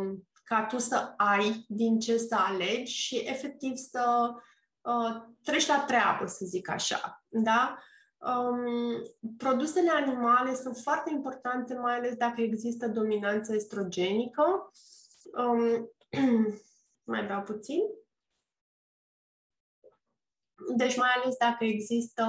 ca 0.45 0.65
tu 0.65 0.79
să 0.79 1.15
ai 1.17 1.65
din 1.69 1.99
ce 1.99 2.17
să 2.17 2.35
alegi 2.39 2.93
și 2.93 3.17
efectiv 3.17 3.77
să 3.77 4.35
uh, 4.81 5.23
treci 5.43 5.67
la 5.67 5.85
treabă, 5.87 6.27
să 6.27 6.45
zic 6.45 6.69
așa. 6.69 7.25
Da? 7.29 7.79
Um, 8.19 9.03
produsele 9.37 9.91
animale 9.91 10.55
sunt 10.55 10.77
foarte 10.77 11.11
importante, 11.11 11.75
mai 11.75 11.97
ales 11.97 12.15
dacă 12.15 12.41
există 12.41 12.89
dominanță 12.89 13.55
estrogenică. 13.55 14.71
Um, 15.37 15.91
mai 17.13 17.27
beau 17.27 17.43
puțin. 17.43 17.81
Deci 20.77 20.97
mai 20.97 21.11
ales 21.17 21.37
dacă 21.37 21.65
există 21.65 22.25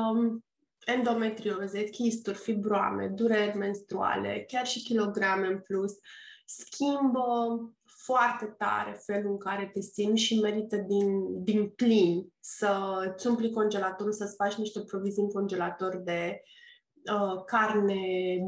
endometrioze, 0.86 1.84
chisturi, 1.84 2.38
fibroame, 2.38 3.08
dureri 3.08 3.58
menstruale, 3.58 4.46
chiar 4.48 4.66
și 4.66 4.84
kilograme 4.84 5.48
în 5.48 5.60
plus, 5.60 5.94
schimbă 6.46 7.60
foarte 8.06 8.46
tare 8.46 9.02
felul 9.06 9.32
în 9.32 9.38
care 9.38 9.70
te 9.74 9.82
simți 9.82 10.22
și 10.22 10.40
merită 10.40 10.78
din, 10.78 11.44
din 11.44 11.70
plin 11.70 12.34
să-ți 12.40 13.28
umpli 13.28 13.52
congelatorul, 13.52 14.12
să-ți 14.12 14.36
faci 14.36 14.56
niște 14.56 14.82
provizii 14.84 15.24
în 15.24 15.30
congelator 15.30 15.96
de 15.96 16.42
uh, 17.14 17.44
carne 17.46 17.98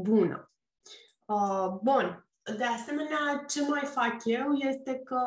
bună. 0.02 0.52
Uh, 1.26 1.68
bun. 1.82 2.28
De 2.56 2.64
asemenea, 2.64 3.44
ce 3.48 3.68
mai 3.68 3.84
fac 3.84 4.24
eu 4.24 4.52
este 4.52 5.00
că 5.04 5.20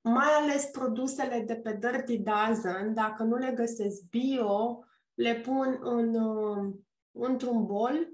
mai 0.00 0.28
ales 0.40 0.64
produsele 0.64 1.44
de 1.46 1.54
pe 1.54 1.78
Dirty 1.80 2.18
Dozen, 2.18 2.94
dacă 2.94 3.22
nu 3.22 3.36
le 3.36 3.52
găsesc 3.52 4.02
bio, 4.10 4.84
le 5.14 5.34
pun 5.34 5.78
în, 5.80 6.14
uh, 6.14 6.74
într-un 7.12 7.66
bol, 7.66 8.08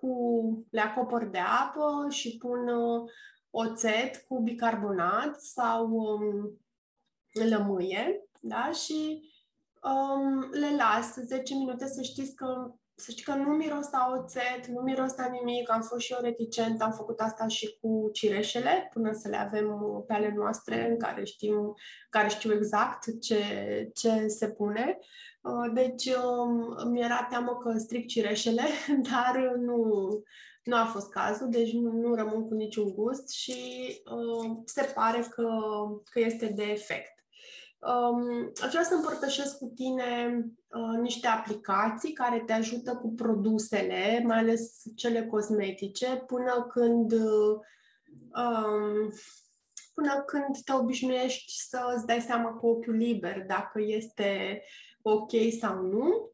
cu, 0.00 0.66
le 0.70 0.80
acopăr 0.80 1.24
de 1.24 1.38
apă 1.38 2.06
și 2.08 2.36
pun 2.36 2.68
uh, 2.68 3.10
oțet 3.50 4.16
cu 4.16 4.40
bicarbonat 4.40 5.40
sau 5.40 5.88
um, 5.90 6.60
lămâie, 7.48 8.28
da? 8.40 8.70
Și 8.70 9.22
um, 9.82 10.50
le 10.50 10.76
las 10.76 11.14
10 11.14 11.54
minute 11.54 11.86
să 11.86 12.02
știți 12.02 12.34
că 12.34 12.74
să 12.94 13.10
știi 13.10 13.24
că 13.24 13.34
nu 13.34 13.48
miros 13.48 13.92
a 13.92 14.16
oțet, 14.18 14.66
nu 14.66 14.80
miros 14.80 15.18
a 15.18 15.26
nimic, 15.26 15.70
am 15.70 15.80
fost 15.80 16.00
și 16.00 16.12
eu 16.12 16.18
reticent, 16.22 16.82
am 16.82 16.92
făcut 16.92 17.20
asta 17.20 17.46
și 17.46 17.78
cu 17.80 18.10
cireșele, 18.12 18.88
până 18.92 19.12
să 19.12 19.28
le 19.28 19.36
avem 19.36 19.76
pe 20.06 20.12
ale 20.12 20.32
noastre, 20.36 20.90
în 20.90 20.98
care 20.98 21.24
știm, 21.24 21.74
care 22.10 22.28
știu 22.28 22.52
exact 22.52 23.20
ce, 23.20 23.42
ce 23.94 24.26
se 24.26 24.48
pune. 24.50 24.98
Uh, 24.98 25.06
deci 25.72 26.06
um, 26.06 26.90
mi-era 26.90 27.26
teamă 27.30 27.56
că 27.62 27.78
stric 27.78 28.06
cireșele, 28.06 28.62
dar 29.10 29.54
nu, 29.56 29.84
nu 30.64 30.76
a 30.76 30.84
fost 30.84 31.10
cazul, 31.10 31.48
deci 31.50 31.72
nu, 31.72 31.92
nu 31.92 32.14
rămân 32.14 32.48
cu 32.48 32.54
niciun 32.54 32.94
gust 32.94 33.30
și 33.30 33.54
uh, 34.04 34.56
se 34.64 34.92
pare 34.94 35.26
că, 35.30 35.48
că 36.10 36.20
este 36.20 36.46
de 36.46 36.62
efect. 36.62 37.20
Um, 37.80 38.52
aș 38.62 38.70
vrea 38.70 38.82
să 38.82 38.94
împărtășesc 38.94 39.58
cu 39.58 39.72
tine 39.74 40.44
uh, 40.68 40.98
niște 41.00 41.26
aplicații 41.26 42.12
care 42.12 42.42
te 42.46 42.52
ajută 42.52 42.96
cu 42.96 43.12
produsele, 43.12 44.22
mai 44.26 44.38
ales 44.38 44.82
cele 44.96 45.26
cosmetice, 45.26 46.24
până 46.26 46.66
când 46.72 47.12
uh, 47.12 47.58
um, 48.34 49.12
până 49.94 50.22
când 50.26 50.62
te 50.64 50.72
obișnuiești 50.72 51.52
să 51.52 51.92
îți 51.96 52.06
dai 52.06 52.20
seama 52.20 52.50
cu 52.50 52.66
ochiul 52.66 52.94
liber 52.94 53.44
dacă 53.46 53.80
este 53.82 54.62
ok 55.02 55.30
sau 55.60 55.82
nu. 55.82 56.30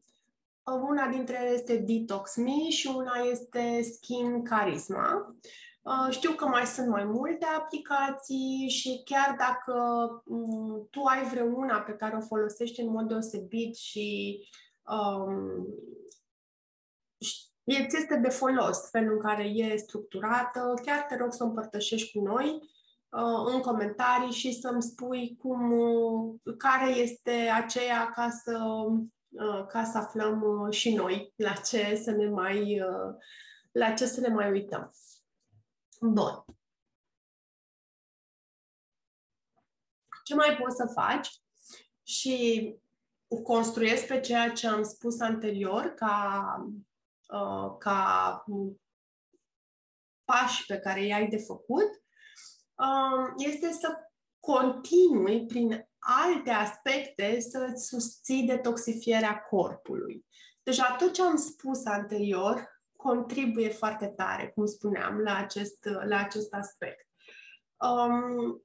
Una 0.89 1.07
dintre 1.07 1.39
ele 1.41 1.53
este 1.53 1.77
Detox 1.77 2.35
Me 2.35 2.69
și 2.69 2.87
una 2.95 3.15
este 3.31 3.81
Skin 3.81 4.43
Charisma. 4.43 5.35
Uh, 5.81 6.07
știu 6.09 6.31
că 6.31 6.45
mai 6.45 6.65
sunt 6.65 6.87
mai 6.87 7.03
multe 7.03 7.45
aplicații 7.45 8.69
și 8.69 9.01
chiar 9.05 9.35
dacă 9.37 9.73
um, 10.25 10.87
tu 10.91 11.03
ai 11.03 11.23
vreuna 11.23 11.79
pe 11.79 11.91
care 11.91 12.15
o 12.15 12.21
folosești 12.21 12.81
în 12.81 12.89
mod 12.89 13.07
deosebit 13.07 13.75
și 13.75 14.39
um, 14.89 15.67
ți 17.87 17.97
este 17.97 18.15
de 18.15 18.29
folos 18.29 18.89
felul 18.89 19.13
în 19.13 19.19
care 19.19 19.43
e 19.43 19.77
structurată, 19.77 20.73
chiar 20.85 21.01
te 21.01 21.15
rog 21.15 21.33
să 21.33 21.43
o 21.43 21.47
împărtășești 21.47 22.17
cu 22.17 22.25
noi 22.25 22.45
uh, 22.45 22.76
în 23.45 23.61
comentarii 23.61 24.31
și 24.31 24.59
să-mi 24.59 24.81
spui 24.81 25.37
cum, 25.37 25.71
care 26.57 26.89
este 26.89 27.31
aceea 27.31 28.09
ca 28.09 28.29
să, 28.29 28.57
uh, 29.29 29.65
ca 29.67 29.83
să 29.83 29.97
aflăm 29.97 30.41
uh, 30.41 30.73
și 30.73 30.93
noi 30.93 31.33
la 31.35 31.53
ce 31.53 31.95
să 31.95 32.11
ne 32.11 32.29
mai, 32.29 32.81
uh, 32.81 33.15
la 33.71 33.93
ce 33.93 34.05
să 34.05 34.19
ne 34.19 34.27
mai 34.27 34.51
uităm. 34.51 34.91
Bun. 36.01 36.45
Ce 40.23 40.35
mai 40.35 40.57
poți 40.61 40.75
să 40.75 40.91
faci? 40.93 41.41
Și 42.03 42.75
construiesc 43.43 44.07
pe 44.07 44.19
ceea 44.19 44.51
ce 44.51 44.67
am 44.67 44.83
spus 44.83 45.19
anterior 45.19 45.85
ca, 45.85 46.55
uh, 47.27 47.75
ca 47.77 48.43
pași 50.25 50.65
pe 50.65 50.79
care 50.79 51.05
i-ai 51.05 51.27
de 51.27 51.37
făcut, 51.37 51.89
uh, 51.89 52.06
este 53.37 53.71
să 53.71 53.97
continui 54.39 55.45
prin 55.45 55.89
alte 55.99 56.49
aspecte 56.49 57.39
să-ți 57.39 57.87
susții 57.87 58.43
detoxifierea 58.43 59.39
corpului. 59.39 60.25
Deja 60.63 60.95
tot 60.99 61.13
ce 61.13 61.21
am 61.21 61.35
spus 61.35 61.85
anterior 61.85 62.81
contribuie 62.95 63.69
foarte 63.69 64.07
tare, 64.07 64.51
cum 64.55 64.65
spuneam, 64.65 65.17
la 65.17 65.35
acest, 65.35 65.89
la 66.07 66.17
acest 66.17 66.53
aspect. 66.53 67.07
Um, 67.77 68.61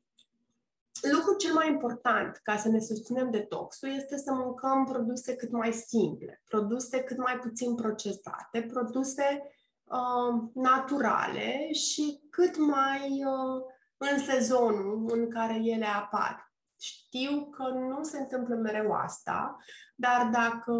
lucrul 1.12 1.37
cel 1.38 1.55
mai 1.55 1.68
important 1.68 2.40
ca 2.42 2.57
să 2.57 2.68
ne 2.68 2.81
susținem 2.81 3.31
detoxul 3.31 3.88
este 3.88 4.16
să 4.16 4.33
mâncăm 4.33 4.85
produse 4.85 5.37
cât 5.37 5.51
mai 5.51 5.72
simple, 5.72 6.42
produse 6.48 7.03
cât 7.03 7.16
mai 7.16 7.38
puțin 7.38 7.75
procesate, 7.75 8.62
produse 8.62 9.42
uh, 9.85 10.42
naturale 10.55 11.72
și 11.72 12.20
cât 12.31 12.57
mai 12.57 13.25
uh, 13.25 13.62
în 14.11 14.19
sezonul 14.19 15.11
în 15.12 15.31
care 15.31 15.55
ele 15.55 15.87
apar. 15.87 16.53
Știu 16.79 17.51
că 17.51 17.62
nu 17.62 18.03
se 18.03 18.19
întâmplă 18.19 18.55
mereu 18.55 18.93
asta, 18.93 19.57
dar 19.95 20.31
dacă 20.33 20.75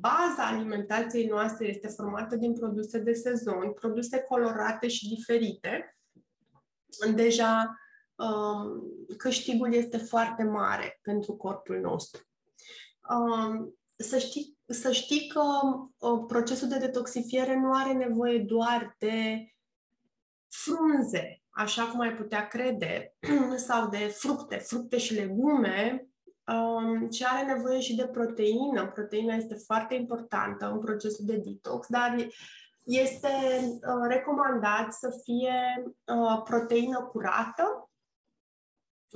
baza 0.00 0.46
alimentației 0.46 1.26
noastre 1.26 1.66
este 1.66 1.88
formată 1.88 2.36
din 2.36 2.52
produse 2.52 2.98
de 2.98 3.12
sezon, 3.12 3.72
produse 3.72 4.18
colorate 4.18 4.88
și 4.88 5.08
diferite, 5.08 5.96
deja 7.14 7.78
um, 8.14 8.82
câștigul 9.16 9.74
este 9.74 9.96
foarte 9.96 10.42
mare 10.42 10.98
pentru 11.02 11.36
corpul 11.36 11.80
nostru. 11.80 12.22
Um, 13.10 13.78
să 13.96 14.18
știi, 14.18 14.58
să 14.66 14.92
știi 14.92 15.28
că 15.28 15.42
uh, 15.98 16.24
procesul 16.26 16.68
de 16.68 16.78
detoxifiere 16.78 17.56
nu 17.56 17.72
are 17.72 17.92
nevoie 17.92 18.38
doar 18.38 18.96
de 18.98 19.46
frunze, 20.48 21.42
așa 21.58 21.84
cum 21.84 22.00
ai 22.00 22.14
putea 22.14 22.46
crede, 22.46 23.14
sau 23.68 23.88
de 23.88 23.96
fructe, 23.96 24.56
fructe 24.56 24.98
și 24.98 25.14
legume, 25.14 26.08
um, 26.46 27.08
ci 27.08 27.22
are 27.22 27.52
nevoie 27.52 27.80
și 27.80 27.94
de 27.94 28.06
proteină. 28.06 28.90
Proteina 28.94 29.34
este 29.34 29.54
foarte 29.54 29.94
importantă 29.94 30.70
în 30.70 30.78
procesul 30.78 31.24
de 31.24 31.36
detox, 31.36 31.86
dar 31.88 32.16
este 32.84 33.28
uh, 33.62 34.06
recomandat 34.08 34.92
să 34.92 35.20
fie 35.24 35.84
uh, 35.84 36.42
proteină 36.44 37.00
curată, 37.12 37.90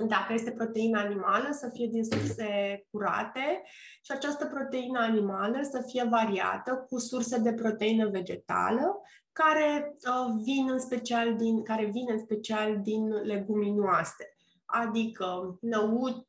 dacă 0.07 0.33
este 0.33 0.51
proteină 0.51 0.99
animală, 0.99 1.51
să 1.51 1.69
fie 1.73 1.87
din 1.87 2.03
surse 2.03 2.83
curate 2.91 3.63
și 4.01 4.11
această 4.11 4.45
proteină 4.45 4.99
animală 4.99 5.59
să 5.61 5.83
fie 5.87 6.03
variată 6.03 6.85
cu 6.89 6.99
surse 6.99 7.39
de 7.39 7.53
proteină 7.53 8.09
vegetală 8.09 9.01
care 9.33 9.97
uh, 10.07 10.41
vin 10.43 10.69
în 10.69 10.79
special 10.79 11.35
din 11.35 11.63
care 11.63 11.85
vin 11.85 12.05
în 12.09 12.19
special 12.19 12.81
din 12.81 13.07
leguminoase, 13.07 14.35
adică 14.65 15.57
năut, 15.61 16.27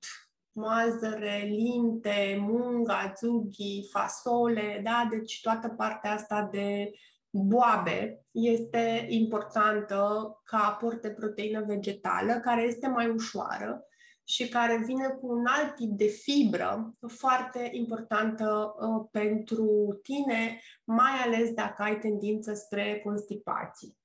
mazăre, 0.53 1.43
linte, 1.47 2.37
munga, 2.40 3.12
zughi, 3.19 3.88
fasole, 3.90 4.81
da? 4.85 5.07
Deci 5.11 5.40
toată 5.43 5.69
partea 5.69 6.12
asta 6.12 6.49
de 6.53 6.93
boabe 7.31 8.25
este 8.31 9.07
importantă 9.09 10.31
ca 10.45 10.59
aport 10.59 11.03
de 11.03 11.11
proteină 11.11 11.64
vegetală, 11.67 12.33
care 12.33 12.62
este 12.62 12.88
mai 12.88 13.09
ușoară 13.09 13.87
și 14.25 14.49
care 14.49 14.83
vine 14.85 15.09
cu 15.09 15.27
un 15.27 15.47
alt 15.47 15.75
tip 15.75 15.91
de 15.91 16.07
fibră 16.07 16.95
foarte 17.07 17.69
importantă 17.73 18.75
uh, 18.79 19.09
pentru 19.11 19.99
tine, 20.03 20.61
mai 20.85 21.13
ales 21.25 21.53
dacă 21.53 21.83
ai 21.83 21.99
tendință 21.99 22.55
spre 22.55 23.01
constipații. 23.05 23.97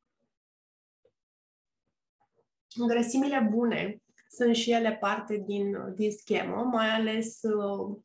Grăsimile 2.87 3.47
bune 3.51 4.01
sunt 4.29 4.55
și 4.55 4.71
ele 4.71 4.95
parte 4.95 5.37
din, 5.37 5.93
din 5.95 6.11
schemă, 6.11 6.63
mai 6.63 6.89
ales 6.89 7.41
uh, 7.41 7.97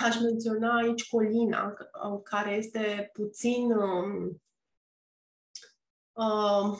aș 0.00 0.20
menționa 0.20 0.76
aici 0.76 1.08
colina, 1.08 1.76
uh, 2.10 2.20
care 2.22 2.50
este 2.50 3.10
puțin 3.12 3.70
um, 3.70 4.42
uh, 6.12 6.78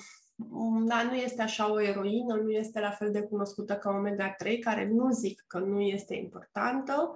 dar 0.87 1.05
nu 1.05 1.15
este 1.15 1.43
așa 1.43 1.73
o 1.73 1.81
eroină, 1.81 2.35
nu 2.35 2.51
este 2.51 2.81
la 2.81 2.91
fel 2.91 3.11
de 3.11 3.23
cunoscută 3.23 3.75
ca 3.75 3.91
omega-3, 3.91 4.59
care 4.61 4.89
nu 4.89 5.11
zic 5.11 5.45
că 5.47 5.59
nu 5.59 5.81
este 5.81 6.15
importantă. 6.15 7.13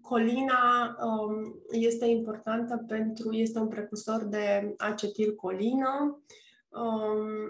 Colina 0.00 0.96
um, 1.04 1.54
este 1.70 2.06
importantă 2.06 2.84
pentru, 2.88 3.32
este 3.32 3.58
un 3.58 3.68
precursor 3.68 4.24
de 4.24 4.74
acetilcolină, 4.78 5.88
Um, 5.88 6.22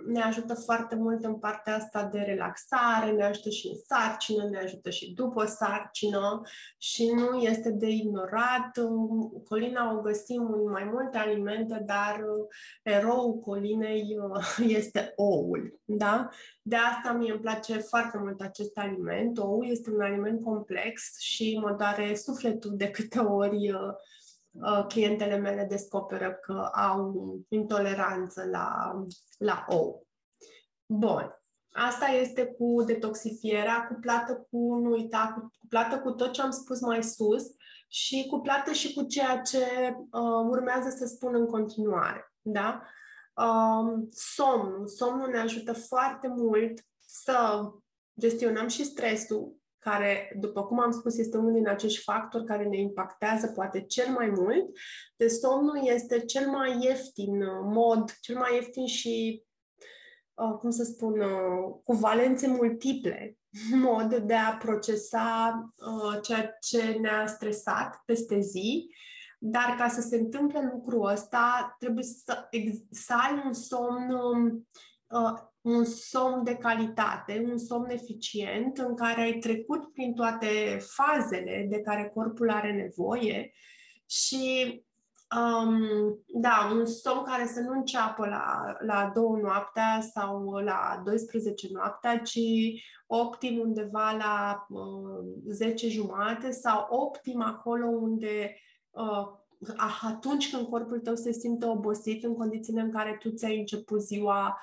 ne 0.06 0.20
ajută 0.20 0.54
foarte 0.54 0.94
mult 0.94 1.24
în 1.24 1.38
partea 1.38 1.76
asta 1.76 2.09
de 2.12 2.18
relaxare, 2.18 3.11
ne 3.11 3.24
ajută 3.24 3.50
și 3.50 3.68
în 3.68 3.76
sarcină, 3.87 4.48
ne 4.48 4.59
ajută 4.59 4.90
și 4.90 5.12
după 5.12 5.44
sarcină 5.44 6.40
și 6.78 7.12
nu 7.14 7.38
este 7.38 7.70
de 7.70 7.88
ignorat. 7.88 8.76
Um, 8.76 9.42
colina 9.48 9.92
o 9.96 10.00
găsim 10.00 10.52
în 10.52 10.70
mai 10.70 10.85
multe 10.92 11.18
alimente, 11.18 11.83
dar 11.87 12.16
uh, 12.18 12.46
eroul 12.83 13.38
colinei 13.38 14.18
uh, 14.18 14.66
este 14.78 15.12
oul. 15.16 15.80
Da? 15.85 16.28
De 16.62 16.76
asta 16.76 17.12
mie 17.12 17.33
îmi 17.33 17.40
place 17.40 17.78
foarte 17.78 18.18
mult 18.18 18.40
acest 18.40 18.78
aliment. 18.78 19.38
Oul 19.38 19.70
este 19.70 19.90
un 19.90 20.00
aliment 20.00 20.44
complex 20.44 21.18
și 21.18 21.59
mă 21.62 21.74
doare 21.78 22.14
sufletul 22.14 22.76
de 22.76 22.90
câte 22.90 23.18
ori 23.18 23.72
uh, 23.72 23.78
Uh, 23.80 23.96
clientele 24.89 25.37
mele 25.37 25.65
descoperă 25.65 26.33
că 26.33 26.71
au 26.73 27.15
intoleranță 27.49 28.45
la, 28.51 28.95
la 29.39 29.65
ou. 29.69 30.07
Bun. 30.87 31.35
Asta 31.73 32.07
este 32.07 32.47
cu 32.47 32.83
detoxifierea, 32.87 33.87
cuplată 33.87 34.47
cu, 34.51 34.75
nu 34.75 34.91
uita, 34.91 35.51
cuplată 35.61 35.99
cu 35.99 36.11
tot 36.11 36.33
ce 36.33 36.43
am 36.43 36.51
spus 36.51 36.81
mai 36.81 37.03
sus 37.03 37.43
și 37.89 38.27
cuplată 38.31 38.73
și 38.73 38.95
cu 38.95 39.03
ceea 39.03 39.41
ce 39.41 39.97
uh, 39.97 40.47
urmează 40.49 40.89
să 40.89 41.07
spun 41.07 41.35
în 41.35 41.47
continuare. 41.47 42.35
Da? 42.41 42.83
Uh, 43.35 44.03
somnul. 44.11 44.87
Somnul 44.87 45.29
ne 45.29 45.39
ajută 45.39 45.73
foarte 45.73 46.29
mult 46.29 46.85
să 46.99 47.71
gestionăm 48.21 48.69
și 48.69 48.85
stresul, 48.85 49.60
care, 49.81 50.37
după 50.38 50.62
cum 50.62 50.81
am 50.81 50.90
spus, 50.90 51.19
este 51.19 51.37
unul 51.37 51.53
din 51.53 51.69
acești 51.69 52.03
factori 52.03 52.45
care 52.45 52.64
ne 52.64 52.79
impactează 52.81 53.47
poate 53.47 53.81
cel 53.81 54.12
mai 54.12 54.29
mult. 54.29 54.66
De 55.16 55.29
somnul 55.29 55.81
este 55.83 56.19
cel 56.19 56.51
mai 56.51 56.79
ieftin 56.83 57.43
uh, 57.43 57.61
mod, 57.62 58.11
cel 58.21 58.37
mai 58.37 58.55
ieftin 58.55 58.87
și, 58.87 59.43
uh, 60.35 60.57
cum 60.59 60.71
să 60.71 60.85
spun, 60.85 61.21
uh, 61.21 61.75
cu 61.85 61.93
valențe 61.93 62.49
multiple 62.49 63.38
mod 63.88 64.16
de 64.16 64.35
a 64.35 64.57
procesa 64.57 65.55
ceea 66.23 66.57
ce 66.61 66.83
ne-a 67.01 67.27
stresat 67.27 68.03
peste 68.05 68.40
zi. 68.40 68.95
Dar 69.38 69.75
ca 69.79 69.88
să 69.88 70.01
se 70.01 70.16
întâmple 70.16 70.71
lucrul 70.73 71.09
ăsta, 71.09 71.77
trebuie 71.79 72.05
să, 72.05 72.49
să 72.90 73.14
ai 73.14 73.43
un 73.47 73.53
somn 73.53 74.11
um, 74.11 74.66
un 75.61 75.85
somn 75.85 76.44
de 76.44 76.57
calitate, 76.57 77.46
un 77.51 77.59
somn 77.59 77.90
eficient 77.90 78.79
în 78.79 78.96
care 78.96 79.20
ai 79.20 79.38
trecut 79.38 79.92
prin 79.92 80.14
toate 80.14 80.79
fazele 80.81 81.66
de 81.70 81.81
care 81.81 82.11
corpul 82.14 82.51
are 82.51 82.73
nevoie 82.73 83.53
și 84.07 84.85
um, 85.37 85.79
da, 86.27 86.70
un 86.73 86.87
somn 86.87 87.25
care 87.25 87.46
să 87.46 87.61
nu 87.61 87.73
înceapă 87.73 88.27
la, 88.27 88.77
la 88.87 89.11
două 89.14 89.37
noaptea 89.37 90.01
sau 90.14 90.55
la 90.55 91.03
12 91.05 91.68
noaptea, 91.73 92.18
ci 92.18 92.40
optim 93.07 93.59
undeva 93.59 94.12
la 94.12 94.66
uh, 94.68 95.25
10 95.49 95.88
jumate 95.88 96.51
sau 96.51 96.87
optim 96.90 97.42
acolo 97.42 97.87
unde 97.87 98.55
uh, 98.90 99.38
atunci 100.03 100.51
când 100.51 100.66
corpul 100.66 100.99
tău 100.99 101.14
se 101.14 101.33
simte 101.33 101.66
obosit 101.66 102.25
în 102.25 102.35
condițiile 102.35 102.81
în 102.81 102.90
care 102.90 103.16
tu 103.20 103.31
ți-ai 103.31 103.59
început 103.59 104.01
ziua 104.01 104.59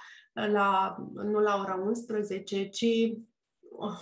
la, 0.46 0.96
nu 1.14 1.40
la 1.40 1.56
ora 1.60 1.76
11, 1.76 2.70
ci 2.70 3.14
uh, 3.60 4.00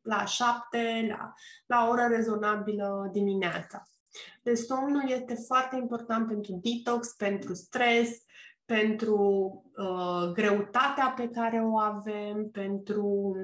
la 0.00 0.24
7, 0.24 1.06
la, 1.08 1.34
la 1.66 1.86
o 1.86 1.90
oră 1.90 2.06
rezonabilă 2.06 3.08
dimineața. 3.12 3.82
Deci 4.42 4.58
somnul 4.58 5.10
este 5.10 5.34
foarte 5.34 5.76
important 5.76 6.26
pentru 6.26 6.60
detox, 6.62 7.08
pentru 7.08 7.54
stres, 7.54 8.22
pentru 8.64 9.22
uh, 9.76 10.32
greutatea 10.32 11.12
pe 11.16 11.28
care 11.28 11.60
o 11.60 11.78
avem, 11.78 12.50
pentru 12.50 13.36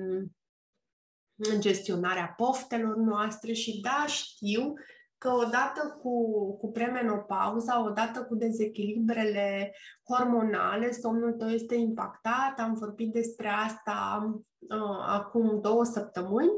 gestionarea 1.59 2.35
poftelor 2.37 2.97
noastre 2.97 3.53
și 3.53 3.81
da, 3.81 4.05
știu 4.07 4.73
că 5.19 5.31
odată 5.31 5.99
cu, 6.03 6.37
cu 6.57 6.71
premenopauza, 6.71 7.85
odată 7.85 8.23
cu 8.23 8.35
dezechilibrele 8.35 9.75
hormonale, 10.09 10.93
somnul 10.93 11.33
tău 11.33 11.49
este 11.49 11.75
impactat. 11.75 12.59
Am 12.59 12.75
vorbit 12.75 13.13
despre 13.13 13.49
asta 13.49 14.31
uh, 14.59 15.05
acum 15.07 15.61
două 15.61 15.85
săptămâni, 15.85 16.51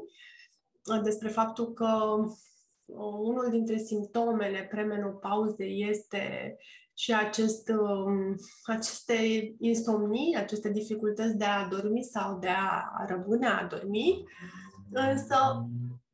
uh, 0.94 1.00
despre 1.02 1.28
faptul 1.28 1.72
că 1.72 2.14
uh, 2.84 3.14
unul 3.18 3.48
dintre 3.50 3.76
simptomele 3.76 4.66
premenopauzei 4.70 5.88
este 5.88 6.56
și 6.94 7.14
acest, 7.14 7.68
uh, 7.68 8.34
aceste 8.64 9.16
insomnii, 9.58 10.36
aceste 10.36 10.70
dificultăți 10.70 11.36
de 11.36 11.44
a 11.44 11.68
dormi 11.68 12.02
sau 12.02 12.38
de 12.38 12.48
a 12.48 13.04
rămâne 13.06 13.46
adormit. 13.46 14.28
Însă 14.90 15.66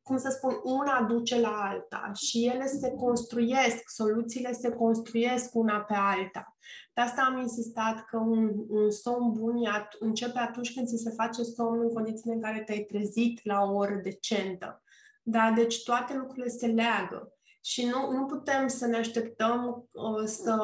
cum 0.03 0.17
să 0.17 0.29
spun, 0.29 0.59
una 0.63 1.01
duce 1.01 1.39
la 1.39 1.59
alta 1.61 2.11
și 2.15 2.45
ele 2.45 2.65
se 2.65 2.91
construiesc, 2.91 3.89
soluțiile 3.89 4.51
se 4.51 4.69
construiesc 4.69 5.55
una 5.55 5.79
pe 5.79 5.93
alta. 5.93 6.55
De 6.93 7.01
asta 7.01 7.21
am 7.21 7.37
insistat 7.37 8.05
că 8.05 8.17
un, 8.17 8.53
un 8.69 8.91
somn 8.91 9.31
bun 9.31 9.55
începe 9.99 10.39
atunci 10.39 10.73
când 10.73 10.87
ți 10.87 10.97
se 11.03 11.09
face 11.09 11.43
somn 11.43 11.81
în 11.81 11.93
condițiile 11.93 12.33
în 12.33 12.41
care 12.41 12.63
te-ai 12.63 12.83
trezit 12.83 13.39
la 13.43 13.61
o 13.61 13.73
oră 13.73 13.99
decentă. 14.03 14.81
Da? 15.23 15.51
Deci 15.55 15.83
toate 15.83 16.13
lucrurile 16.15 16.47
se 16.47 16.67
leagă. 16.67 17.32
Și 17.65 17.85
nu, 17.85 18.11
nu 18.11 18.25
putem 18.25 18.67
să 18.67 18.87
ne 18.87 18.97
așteptăm 18.97 19.89
uh, 19.91 20.23
să 20.25 20.55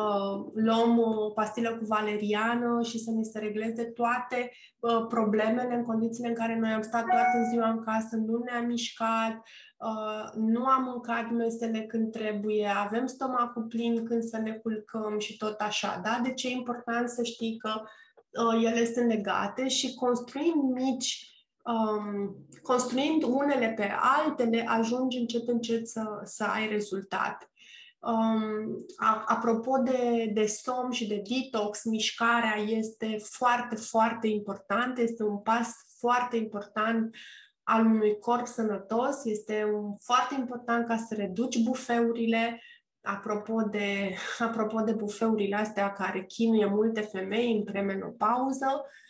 luăm 0.53 0.99
o 0.99 1.29
pastilă 1.29 1.77
cu 1.77 1.85
valeriană 1.85 2.81
și 2.83 2.99
să 2.99 3.11
ni 3.11 3.25
se 3.25 3.39
regleze 3.39 3.83
toate 3.83 4.51
uh, 4.79 5.05
problemele 5.07 5.75
în 5.75 5.83
condițiile 5.83 6.27
în 6.27 6.35
care 6.35 6.59
noi 6.59 6.71
am 6.71 6.81
stat 6.81 7.05
toată 7.05 7.47
ziua 7.51 7.69
în 7.69 7.83
casă, 7.83 8.15
nu 8.15 8.37
ne-am 8.37 8.65
mișcat, 8.65 9.33
uh, 9.77 10.31
nu 10.35 10.65
am 10.65 10.83
mâncat 10.83 11.31
mesele 11.31 11.81
când 11.81 12.11
trebuie, 12.11 12.67
avem 12.67 13.05
stomacul 13.05 13.63
plin 13.63 14.05
când 14.05 14.23
să 14.23 14.37
ne 14.37 14.51
culcăm 14.51 15.19
și 15.19 15.37
tot 15.37 15.59
așa. 15.59 16.01
Da? 16.03 16.19
Deci 16.23 16.43
e 16.43 16.49
important 16.49 17.09
să 17.09 17.23
știi 17.23 17.57
că 17.57 17.81
uh, 17.81 18.63
ele 18.63 18.85
sunt 18.85 19.07
legate 19.07 19.67
și 19.67 19.95
construim 19.95 20.71
mici 20.73 21.29
um, 21.63 22.35
construind 22.61 23.23
unele 23.23 23.73
pe 23.75 23.91
altele, 23.99 24.65
ajungi 24.67 25.17
încet 25.17 25.47
încet 25.47 25.87
să, 25.87 26.21
să 26.23 26.43
ai 26.43 26.67
rezultat. 26.67 27.51
Um, 27.99 28.85
a, 28.97 29.23
apropo 29.27 29.77
de, 29.77 30.31
de 30.33 30.45
somn 30.45 30.91
și 30.91 31.07
de 31.07 31.21
detox, 31.29 31.83
mișcarea 31.83 32.55
este 32.55 33.17
foarte, 33.21 33.75
foarte 33.75 34.27
importantă, 34.27 35.01
este 35.01 35.23
un 35.23 35.37
pas 35.37 35.71
foarte 35.99 36.37
important 36.37 37.15
al 37.63 37.85
unui 37.85 38.17
corp 38.19 38.45
sănătos, 38.45 39.25
este 39.25 39.63
un, 39.73 39.95
foarte 39.97 40.35
important 40.37 40.87
ca 40.87 40.97
să 40.97 41.15
reduci 41.15 41.63
bufeurile, 41.63 42.61
apropo 43.01 43.61
de, 43.61 44.15
apropo 44.39 44.81
de 44.81 44.91
bufeurile 44.91 45.55
astea 45.55 45.91
care 45.91 46.25
chinuie 46.25 46.65
multe 46.65 47.01
femei 47.01 47.51
în 47.57 47.63
premenopauză, 47.63 48.65
uh, 48.75 49.07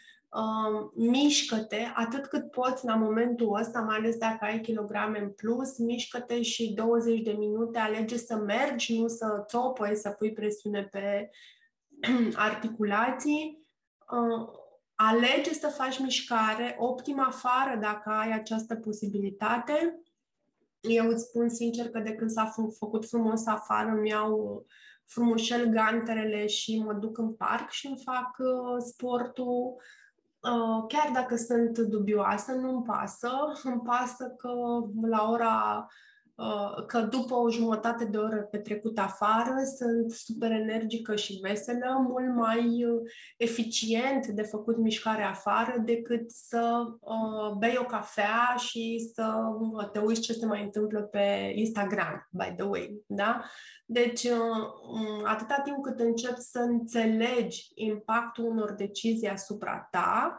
mișcă-te 0.93 1.91
atât 1.95 2.25
cât 2.25 2.51
poți 2.51 2.85
la 2.85 2.95
momentul 2.95 3.57
ăsta, 3.59 3.79
mai 3.79 3.97
ales 3.97 4.17
dacă 4.17 4.45
ai 4.45 4.61
kilograme 4.61 5.19
în 5.19 5.29
plus, 5.29 5.77
mișcă-te 5.77 6.41
și 6.41 6.73
20 6.73 7.21
de 7.21 7.31
minute, 7.31 7.79
alege 7.79 8.17
să 8.17 8.35
mergi, 8.35 8.99
nu 8.99 9.07
să 9.07 9.43
țopăi, 9.47 9.95
să 9.95 10.09
pui 10.09 10.33
presiune 10.33 10.83
pe 10.83 11.29
articulații. 12.49 13.67
Uh, 14.11 14.47
alege 14.95 15.53
să 15.53 15.67
faci 15.67 15.99
mișcare, 15.99 16.75
optim 16.79 17.19
afară 17.19 17.77
dacă 17.81 18.09
ai 18.09 18.31
această 18.31 18.75
posibilitate. 18.75 20.01
Eu 20.79 21.07
îți 21.07 21.23
spun 21.23 21.49
sincer 21.49 21.89
că 21.89 21.99
de 21.99 22.13
când 22.13 22.29
s-a 22.29 22.53
făcut 22.77 23.07
frumos 23.07 23.45
afară, 23.45 23.89
îmi 23.89 24.09
iau 24.09 24.65
frumușel 25.05 25.65
ganterele 25.65 26.47
și 26.47 26.83
mă 26.83 26.93
duc 26.93 27.17
în 27.17 27.33
parc 27.33 27.69
și 27.69 27.87
îmi 27.87 28.01
fac 28.05 28.37
uh, 28.37 28.77
sportul 28.79 29.75
Uh, 29.75 29.81
chiar 30.87 31.09
dacă 31.13 31.35
sunt 31.35 31.77
dubioasă, 31.77 32.51
nu-mi 32.51 32.83
pasă. 32.83 33.29
Îmi 33.63 33.81
pasă 33.81 34.27
că 34.37 34.49
la 35.01 35.29
ora 35.29 35.85
uh, 35.87 35.93
că 36.85 36.99
după 36.99 37.35
o 37.35 37.49
jumătate 37.49 38.05
de 38.05 38.17
oră 38.17 38.35
petrecută 38.35 39.01
afară 39.01 39.55
sunt 39.77 40.11
super 40.11 40.51
energică 40.51 41.15
și 41.15 41.39
veselă, 41.41 42.05
mult 42.07 42.35
mai 42.35 42.85
uh, 42.85 43.01
eficient 43.37 44.27
de 44.27 44.41
făcut 44.41 44.77
mișcare 44.77 45.23
afară 45.23 45.77
decât 45.77 46.31
să 46.31 46.85
uh, 46.99 47.55
bei 47.57 47.77
o 47.77 47.83
cafea 47.83 48.55
și 48.57 49.11
să 49.13 49.33
te 49.91 49.99
uiți 49.99 50.21
ce 50.21 50.33
se 50.33 50.45
mai 50.45 50.63
întâmplă 50.63 51.01
pe 51.01 51.51
Instagram, 51.55 52.27
by 52.31 52.53
the 52.55 52.65
way, 52.65 53.03
da? 53.05 53.43
Deci, 53.85 54.23
uh, 54.23 55.23
atâta 55.23 55.61
timp 55.63 55.83
cât 55.83 55.99
începi 55.99 56.39
să 56.39 56.59
înțelegi 56.59 57.71
impactul 57.73 58.45
unor 58.45 58.71
decizii 58.71 59.29
asupra 59.29 59.87
ta, 59.91 60.37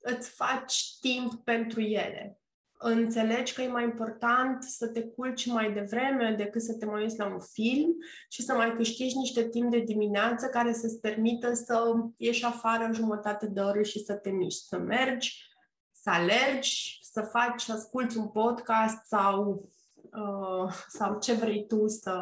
îți 0.00 0.30
faci 0.30 0.98
timp 1.00 1.34
pentru 1.44 1.80
ele. 1.80 2.40
Înțelegi 2.78 3.52
că 3.54 3.62
e 3.62 3.68
mai 3.68 3.84
important 3.84 4.62
să 4.62 4.88
te 4.88 5.02
culci 5.02 5.46
mai 5.46 5.72
devreme 5.72 6.34
decât 6.36 6.62
să 6.62 6.74
te 6.74 6.86
mai 6.86 7.02
uiți 7.02 7.18
la 7.18 7.26
un 7.26 7.40
film 7.40 7.96
și 8.28 8.42
să 8.42 8.54
mai 8.54 8.74
câștigi 8.76 9.16
niște 9.16 9.48
timp 9.48 9.70
de 9.70 9.78
dimineață 9.78 10.46
care 10.46 10.72
să-ți 10.72 11.00
permită 11.00 11.54
să 11.54 11.92
ieși 12.16 12.44
afară 12.44 12.84
în 12.84 12.92
jumătate 12.92 13.46
de 13.46 13.60
oră 13.60 13.82
și 13.82 14.04
să 14.04 14.14
te 14.14 14.30
miști, 14.30 14.66
să 14.66 14.78
mergi, 14.78 15.44
să 15.92 16.10
alergi, 16.10 16.98
să 17.02 17.20
faci, 17.20 17.62
să 17.62 17.72
asculti 17.72 18.16
un 18.16 18.28
podcast 18.28 19.04
sau, 19.04 19.68
uh, 19.94 20.72
sau 20.88 21.18
ce 21.18 21.32
vrei 21.32 21.66
tu 21.66 21.88
să, 21.88 22.20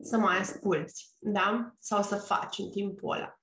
să 0.00 0.16
mai 0.16 0.38
asculți, 0.38 1.14
da? 1.18 1.74
Sau 1.78 2.02
să 2.02 2.16
faci 2.16 2.58
în 2.58 2.70
timpul 2.70 3.16
ăla. 3.16 3.38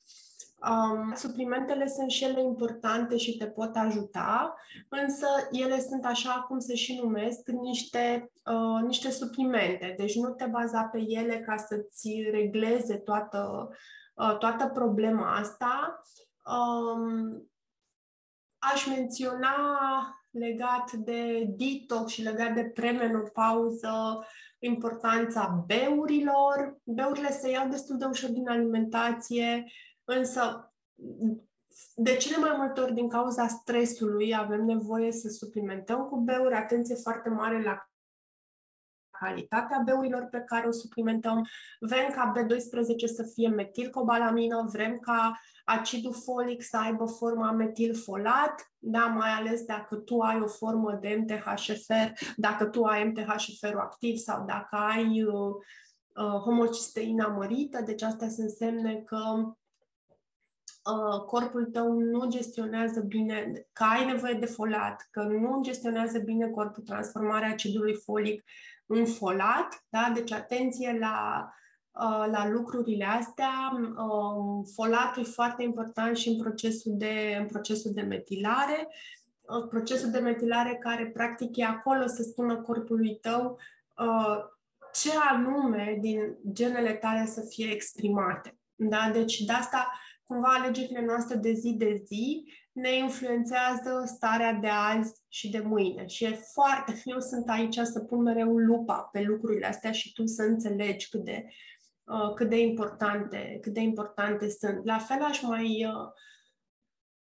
Um, 0.70 1.14
suplimentele 1.16 1.88
sunt 1.88 2.10
și 2.12 2.24
ele 2.24 2.42
importante 2.42 3.18
și 3.18 3.38
te 3.38 3.48
pot 3.48 3.76
ajuta, 3.76 4.56
însă 4.90 5.28
ele 5.52 5.80
sunt 5.80 6.06
așa 6.06 6.46
cum 6.48 6.60
se 6.60 6.76
și 6.76 7.00
numesc, 7.04 7.48
niște, 7.48 8.32
uh, 8.46 8.86
niște 8.86 9.12
suplimente. 9.12 9.94
Deci 9.98 10.16
nu 10.16 10.30
te 10.30 10.46
baza 10.46 10.84
pe 10.84 11.04
ele 11.08 11.40
ca 11.40 11.58
să-ți 11.58 12.10
regleze 12.32 12.98
toată, 12.98 13.70
uh, 14.14 14.38
toată 14.38 14.68
problema 14.68 15.36
asta. 15.36 16.02
Um, 16.46 17.50
aș 18.58 18.88
menționa 18.88 19.56
legat 20.32 20.92
de 20.92 21.46
detox 21.48 22.12
și 22.12 22.22
legat 22.22 22.54
de 22.54 22.64
premenopauză, 22.64 24.26
importanța 24.60 25.64
beurilor. 25.68 26.78
Beurile 26.84 27.32
se 27.32 27.50
iau 27.50 27.68
destul 27.68 27.98
de 27.98 28.06
ușor 28.06 28.30
din 28.30 28.50
alimentație, 28.50 29.66
Însă, 30.18 30.74
de 31.96 32.16
cele 32.16 32.38
mai 32.38 32.54
multe 32.58 32.82
ori, 32.82 32.94
din 32.94 33.10
cauza 33.10 33.48
stresului, 33.48 34.36
avem 34.36 34.66
nevoie 34.66 35.12
să 35.12 35.28
suplimentăm 35.30 36.06
cu 36.06 36.20
beuri, 36.20 36.54
atenție 36.54 36.96
foarte 36.96 37.30
mare 37.30 37.64
la 37.64 37.86
calitatea 39.20 39.82
beurilor 39.86 40.28
pe 40.32 40.44
care 40.46 40.68
o 40.68 40.72
suplimentăm. 40.72 41.48
Vrem 41.80 42.10
ca 42.10 42.34
B12 42.36 43.14
să 43.16 43.24
fie 43.34 43.48
metilcobalamină, 43.48 44.70
vrem 44.72 45.00
ca 45.00 45.40
acidul 45.66 46.14
folic 46.14 46.64
să 46.64 46.78
aibă 46.78 47.06
forma 47.06 47.52
metilfolat, 47.52 48.72
da, 48.78 49.06
mai 49.06 49.30
ales 49.30 49.64
dacă 49.64 49.96
tu 49.96 50.20
ai 50.20 50.42
o 50.42 50.48
formă 50.48 50.98
de 51.02 51.16
MTHFR, 51.20 52.24
dacă 52.36 52.66
tu 52.66 52.84
ai 52.84 53.04
MTHFR 53.04 53.76
activ 53.76 54.18
sau 54.18 54.46
dacă 54.46 54.76
ai 54.76 55.24
uh, 55.24 55.56
uh, 56.16 56.40
homocisteină 56.40 57.28
mărită, 57.28 57.82
deci 57.82 58.02
astea 58.02 58.30
sunt 58.30 58.50
semne 58.50 58.96
că 58.96 59.18
uh, 60.86 61.20
corpul 61.26 61.66
tău 61.66 61.92
nu 61.94 62.30
gestionează 62.30 63.00
bine, 63.00 63.68
că 63.74 63.84
ai 63.84 64.06
nevoie 64.06 64.34
de 64.34 64.46
folat, 64.46 65.08
că 65.12 65.22
nu 65.22 65.60
gestionează 65.62 66.20
bine 66.20 66.50
corpul 66.50 66.84
transformarea 66.84 67.50
acidului 67.50 67.96
folic 67.96 68.44
în 68.86 69.06
folat, 69.06 69.86
da? 69.90 70.12
deci 70.14 70.32
atenție 70.32 70.98
la, 71.00 71.50
uh, 71.92 72.28
la 72.32 72.50
lucrurile 72.50 73.06
astea. 73.06 73.52
Uh, 73.74 74.68
folatul 74.76 75.22
e 75.22 75.26
foarte 75.26 75.64
important 75.64 76.18
și 76.18 76.30
în 76.30 76.38
procesul 76.38 76.94
de, 76.96 77.38
în 77.40 77.46
procesul 77.46 77.92
de 77.94 78.02
metilare, 78.02 78.88
uh, 79.42 79.68
procesul 79.70 80.10
de 80.10 80.20
metilare 80.20 80.76
care 80.76 81.06
practic 81.06 81.58
e 81.58 81.64
acolo 81.64 82.08
să 82.08 82.24
spună 82.24 82.62
corpului 82.62 83.18
tău 83.22 83.58
uh, 83.98 84.38
ce 84.94 85.10
anume 85.32 85.98
din 86.02 86.38
genele 86.52 86.94
tale 86.94 87.26
să 87.26 87.42
fie 87.50 87.72
exprimate. 87.72 88.58
Da? 88.76 89.10
Deci 89.14 89.40
de 89.40 89.52
asta 89.52 89.92
cumva 90.32 90.54
alegerile 90.54 91.06
noastre 91.06 91.36
de 91.36 91.52
zi 91.52 91.74
de 91.78 92.02
zi 92.06 92.54
ne 92.72 92.96
influențează 92.96 94.04
starea 94.06 94.54
de 94.54 94.68
azi 94.68 95.14
și 95.28 95.50
de 95.50 95.60
mâine. 95.60 96.06
Și 96.06 96.24
e 96.24 96.40
foarte, 96.54 97.02
eu 97.06 97.20
sunt 97.20 97.50
aici 97.50 97.80
să 97.80 98.00
pun 98.00 98.22
mereu 98.22 98.58
lupa 98.58 99.10
pe 99.12 99.22
lucrurile 99.22 99.66
astea 99.66 99.92
și 99.92 100.14
tu 100.14 100.26
să 100.26 100.42
înțelegi 100.42 101.10
cât 101.10 101.24
de, 101.24 101.46
uh, 102.04 102.34
cât 102.34 102.50
de 102.50 102.60
importante, 102.60 103.58
cât 103.62 103.74
de 103.74 103.80
importante 103.80 104.50
sunt. 104.50 104.86
La 104.86 104.98
fel 104.98 105.24
aș 105.24 105.42
mai, 105.42 105.86
uh, 105.86 106.10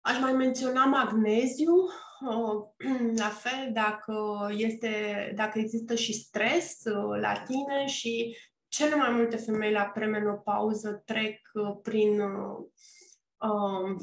aș 0.02 0.20
mai 0.20 0.34
menționa 0.34 0.86
magneziu, 0.86 1.74
uh, 1.74 3.16
la 3.24 3.30
fel 3.30 3.70
dacă, 3.74 4.48
este, 4.58 4.92
dacă 5.36 5.60
există 5.60 5.96
și 5.96 6.14
stres 6.14 6.82
uh, 6.86 7.20
la 7.22 7.44
tine 7.46 7.86
și 7.86 8.36
cele 8.68 8.96
mai 8.96 9.12
multe 9.12 9.36
femei 9.38 9.72
la 9.72 9.84
premenopauză 9.84 11.02
trec 11.06 11.40
uh, 11.54 11.78
prin 11.82 12.20
uh, 12.20 12.66
um, 13.40 13.98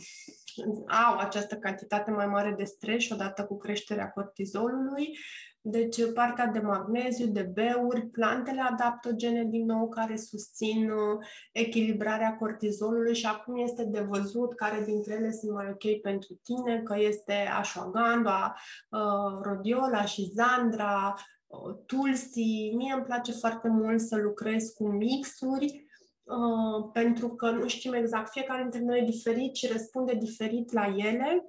au 1.07 1.17
această 1.19 1.57
cantitate 1.57 2.11
mai 2.11 2.27
mare 2.27 2.55
de 2.57 2.65
stres 2.65 3.11
odată 3.11 3.45
cu 3.45 3.57
creșterea 3.57 4.11
cortizolului. 4.11 5.19
Deci 5.67 6.13
partea 6.15 6.47
de 6.47 6.59
magneziu, 6.59 7.27
de 7.27 7.43
beuri, 7.43 8.07
plantele 8.07 8.61
adaptogene 8.61 9.45
din 9.45 9.65
nou 9.65 9.89
care 9.89 10.17
susțin 10.17 10.91
uh, 10.91 11.27
echilibrarea 11.53 12.37
cortizolului 12.37 13.15
și 13.15 13.27
acum 13.27 13.57
este 13.57 13.85
de 13.85 14.01
văzut 14.01 14.55
care 14.55 14.85
dintre 14.85 15.15
ele 15.15 15.31
sunt 15.31 15.53
mai 15.53 15.67
ok 15.69 16.01
pentru 16.01 16.41
tine, 16.43 16.81
că 16.83 16.95
este 16.99 17.33
ashwagandha, 17.59 18.55
uh, 18.91 19.41
rhodiola 19.43 20.05
și 20.05 20.33
zandra, 20.35 21.15
uh, 21.47 21.75
tulsi. 21.87 22.73
Mie 22.75 22.93
îmi 22.93 23.05
place 23.05 23.33
foarte 23.33 23.69
mult 23.69 24.01
să 24.01 24.17
lucrez 24.17 24.69
cu 24.69 24.89
mixuri 24.89 25.85
Uh, 26.25 26.91
pentru 26.93 27.29
că 27.29 27.51
nu 27.51 27.69
știm 27.69 27.93
exact, 27.93 28.31
fiecare 28.31 28.63
dintre 28.63 28.81
noi 28.81 28.99
e 28.99 29.11
diferit 29.11 29.55
și 29.55 29.73
răspunde 29.73 30.15
diferit 30.15 30.73
la 30.73 30.87
ele. 30.97 31.47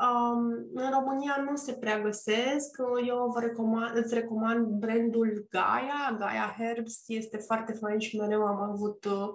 Um, 0.00 0.70
în 0.74 0.90
România 0.90 1.46
nu 1.50 1.56
se 1.56 1.72
prea 1.72 2.00
găsesc. 2.00 2.76
Eu 3.06 3.30
vă 3.34 3.40
recomand, 3.40 3.96
îți 3.96 4.14
recomand 4.14 4.66
brandul 4.66 5.46
Gaia. 5.50 6.16
Gaia 6.18 6.54
Herbs 6.58 7.02
este 7.06 7.36
foarte 7.36 7.72
fain 7.72 7.98
și 7.98 8.16
mereu 8.16 8.42
am 8.42 8.60
avut 8.60 9.04
uh, 9.04 9.28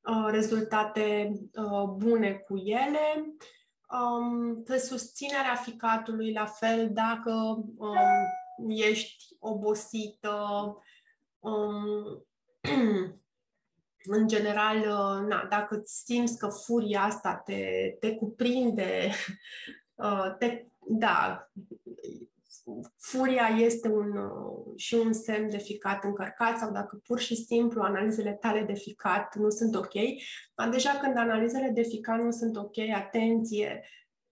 uh, 0.00 0.28
rezultate 0.30 1.32
uh, 1.54 1.88
bune 1.96 2.32
cu 2.32 2.56
ele. 2.56 3.36
Um, 4.00 4.62
pe 4.62 4.78
susținerea 4.78 5.54
ficatului, 5.54 6.32
la 6.32 6.46
fel, 6.46 6.90
dacă 6.92 7.32
um, 7.76 8.68
ești 8.68 9.36
obosită, 9.38 10.38
um, 11.38 12.26
în 14.06 14.28
general, 14.28 14.76
uh, 14.76 15.28
na, 15.28 15.46
dacă 15.50 15.76
îți 15.76 16.02
simți 16.04 16.38
că 16.38 16.46
furia 16.46 17.00
asta 17.00 17.42
te, 17.44 17.60
te 18.00 18.14
cuprinde, 18.14 19.10
uh, 19.94 20.36
te, 20.38 20.64
da, 20.88 21.50
furia 22.98 23.46
este 23.58 23.88
un, 23.88 24.16
uh, 24.16 24.72
și 24.76 24.94
un 24.94 25.12
semn 25.12 25.50
de 25.50 25.58
ficat 25.58 26.04
încărcat 26.04 26.58
sau 26.58 26.72
dacă 26.72 27.00
pur 27.04 27.20
și 27.20 27.36
simplu 27.36 27.82
analizele 27.82 28.32
tale 28.32 28.62
de 28.62 28.74
ficat 28.74 29.36
nu 29.36 29.50
sunt 29.50 29.74
ok, 29.74 29.92
dar 30.54 30.68
deja 30.68 30.90
când 30.90 31.16
analizele 31.16 31.70
de 31.74 31.82
ficat 31.82 32.22
nu 32.22 32.30
sunt 32.30 32.56
ok, 32.56 32.78
atenție, 32.94 33.82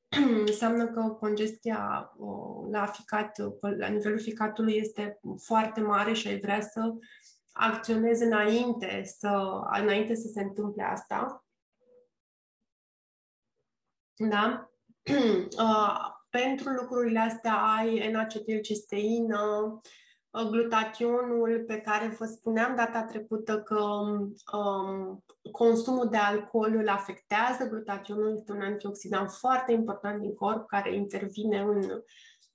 înseamnă 0.46 0.86
că 0.86 1.00
congestia 1.00 2.12
la 2.70 2.86
ficat, 2.86 3.38
la 3.78 3.86
nivelul 3.86 4.20
ficatului 4.20 4.76
este 4.76 5.20
foarte 5.42 5.80
mare 5.80 6.12
și 6.12 6.28
ai 6.28 6.40
vrea 6.40 6.60
să 6.60 6.92
acționezi 7.54 8.22
înainte 8.22 9.02
să, 9.04 9.60
înainte 9.80 10.14
să 10.14 10.28
se 10.28 10.42
întâmple 10.42 10.82
asta. 10.82 11.44
Da? 14.14 14.68
Uh, 15.58 16.12
pentru 16.30 16.68
lucrurile 16.68 17.18
astea 17.18 17.54
ai 17.54 18.10
N-acetilcisteină, 18.10 19.40
uh, 20.30 20.48
glutationul 20.50 21.64
pe 21.66 21.80
care 21.80 22.16
vă 22.18 22.24
spuneam 22.24 22.76
data 22.76 23.02
trecută 23.02 23.62
că 23.62 23.80
um, 24.56 25.24
consumul 25.52 26.08
de 26.08 26.16
alcool 26.16 26.74
îl 26.74 26.88
afectează. 26.88 27.68
Glutationul 27.68 28.34
este 28.36 28.52
un 28.52 28.60
antioxidant 28.60 29.30
foarte 29.30 29.72
important 29.72 30.20
din 30.20 30.34
corp 30.34 30.66
care 30.66 30.94
intervine 30.94 31.60
în, 31.60 31.82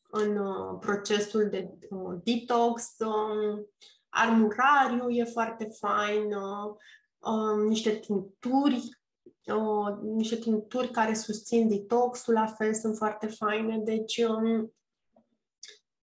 în 0.09 0.37
uh, 0.37 0.77
procesul 0.79 1.49
de 1.49 1.69
uh, 1.89 2.17
detox. 2.23 2.95
Uh, 2.99 3.65
Armurariu 4.09 5.09
e 5.09 5.23
foarte 5.23 5.69
fain, 5.79 6.33
uh, 6.33 6.75
uh, 7.19 7.67
niște 7.67 7.89
tinturi, 7.91 8.99
uh, 9.45 9.97
niște 10.01 10.35
tinturi 10.35 10.91
care 10.91 11.13
susțin 11.13 11.67
detoxul, 11.67 12.33
la 12.33 12.45
fel 12.45 12.73
sunt 12.73 12.97
foarte 12.97 13.27
faine. 13.27 13.77
Deci, 13.77 14.17
um, 14.17 14.73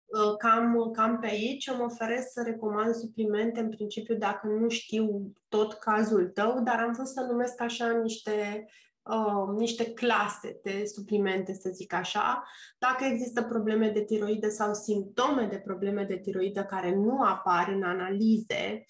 uh, 0.04 0.36
cam, 0.38 0.90
cam 0.92 1.18
pe 1.18 1.26
aici 1.26 1.66
îmi 1.66 1.82
oferesc 1.82 2.32
să 2.32 2.42
recomand 2.42 2.94
suplimente, 2.94 3.60
în 3.60 3.68
principiu, 3.68 4.14
dacă 4.16 4.46
nu 4.46 4.68
știu 4.68 5.32
tot 5.48 5.72
cazul 5.72 6.28
tău, 6.28 6.60
dar 6.60 6.80
am 6.80 6.92
vrut 6.92 7.08
să 7.08 7.20
numesc 7.20 7.60
așa 7.60 7.90
niște 7.90 8.66
uh, 9.04 9.56
niște 9.56 9.92
clase 9.92 10.60
de 10.62 10.84
suplimente, 10.94 11.54
să 11.54 11.70
zic 11.72 11.92
așa. 11.92 12.44
Dacă 12.78 13.04
există 13.04 13.42
probleme 13.42 13.90
de 13.90 14.04
tiroidă 14.04 14.48
sau 14.48 14.74
simptome 14.74 15.46
de 15.46 15.56
probleme 15.56 16.04
de 16.04 16.16
tiroidă 16.16 16.64
care 16.64 16.94
nu 16.94 17.22
apar 17.22 17.68
în 17.68 17.82
analize, 17.82 18.84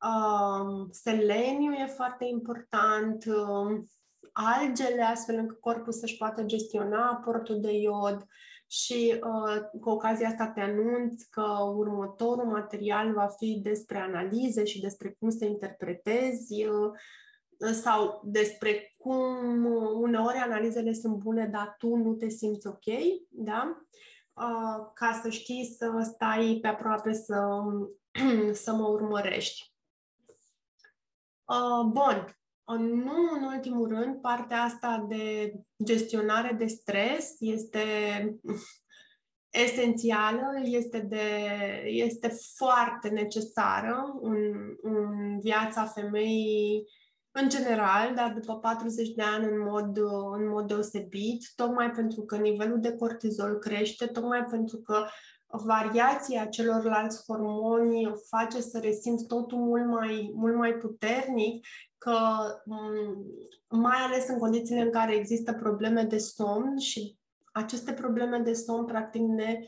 uh, 0.00 0.86
seleniu 0.90 1.72
e 1.72 1.86
foarte 1.86 2.24
important, 2.24 3.24
uh, 3.24 3.80
algele, 4.32 5.02
astfel 5.02 5.36
încât 5.36 5.60
corpul 5.60 5.92
să-și 5.92 6.16
poată 6.16 6.42
gestiona 6.42 7.08
aportul 7.10 7.60
de 7.60 7.72
iod, 7.72 8.26
și 8.68 9.20
uh, 9.22 9.80
cu 9.80 9.90
ocazia 9.90 10.28
asta 10.28 10.46
te 10.46 10.60
anunț 10.60 11.22
că 11.22 11.44
următorul 11.76 12.44
material 12.44 13.12
va 13.12 13.26
fi 13.26 13.60
despre 13.62 13.98
analize 13.98 14.64
și 14.64 14.80
despre 14.80 15.16
cum 15.18 15.30
să 15.30 15.44
interpretezi 15.44 16.64
uh, 16.64 16.90
sau 17.58 18.20
despre 18.24 18.94
cum 18.98 19.64
uneori 20.00 20.36
analizele 20.36 20.92
sunt 20.92 21.16
bune, 21.16 21.46
dar 21.46 21.74
tu 21.78 21.96
nu 21.96 22.14
te 22.14 22.28
simți 22.28 22.66
ok, 22.66 22.84
da? 23.28 23.86
Uh, 24.32 24.90
ca 24.94 25.20
să 25.22 25.28
știi 25.30 25.74
să 25.78 26.10
stai 26.14 26.58
pe 26.62 26.68
aproape 26.68 27.12
să, 27.12 27.62
să 28.64 28.72
mă 28.72 28.86
urmărești. 28.86 29.74
Uh, 31.44 31.84
bun. 31.86 32.36
Nu 32.78 33.30
în 33.32 33.42
ultimul 33.42 33.88
rând, 33.88 34.20
partea 34.20 34.62
asta 34.62 35.06
de 35.08 35.52
gestionare 35.84 36.54
de 36.54 36.66
stres 36.66 37.36
este 37.38 37.84
esențială, 39.66 40.60
este, 40.62 40.98
de, 40.98 41.22
este 41.84 42.28
foarte 42.54 43.08
necesară 43.08 44.18
în, 44.20 44.52
în 44.82 45.40
viața 45.40 45.84
femeii 45.84 46.84
în 47.40 47.48
general, 47.48 48.14
dar 48.14 48.32
după 48.32 48.58
40 48.58 49.08
de 49.08 49.22
ani 49.22 49.44
în 49.44 49.60
mod, 49.60 49.96
în 50.32 50.48
mod 50.48 50.66
deosebit, 50.66 51.52
tocmai 51.56 51.90
pentru 51.90 52.22
că 52.22 52.36
nivelul 52.36 52.80
de 52.80 52.92
cortizol 52.92 53.58
crește, 53.58 54.06
tocmai 54.06 54.44
pentru 54.44 54.76
că 54.76 55.04
variația 55.46 56.46
celorlalți 56.46 57.24
hormoni 57.26 58.12
face 58.28 58.60
să 58.60 58.78
resimți 58.78 59.26
totul 59.26 59.58
mult 59.58 59.86
mai, 59.86 60.32
mult 60.34 60.56
mai 60.56 60.72
puternic, 60.72 61.66
că 61.98 62.16
mai 63.68 63.96
ales 63.96 64.28
în 64.28 64.38
condițiile 64.38 64.80
în 64.80 64.90
care 64.90 65.14
există 65.14 65.52
probleme 65.52 66.02
de 66.02 66.18
somn 66.18 66.78
și 66.78 67.16
aceste 67.52 67.92
probleme 67.92 68.38
de 68.38 68.52
somn 68.52 68.84
practic 68.84 69.22
ne 69.22 69.58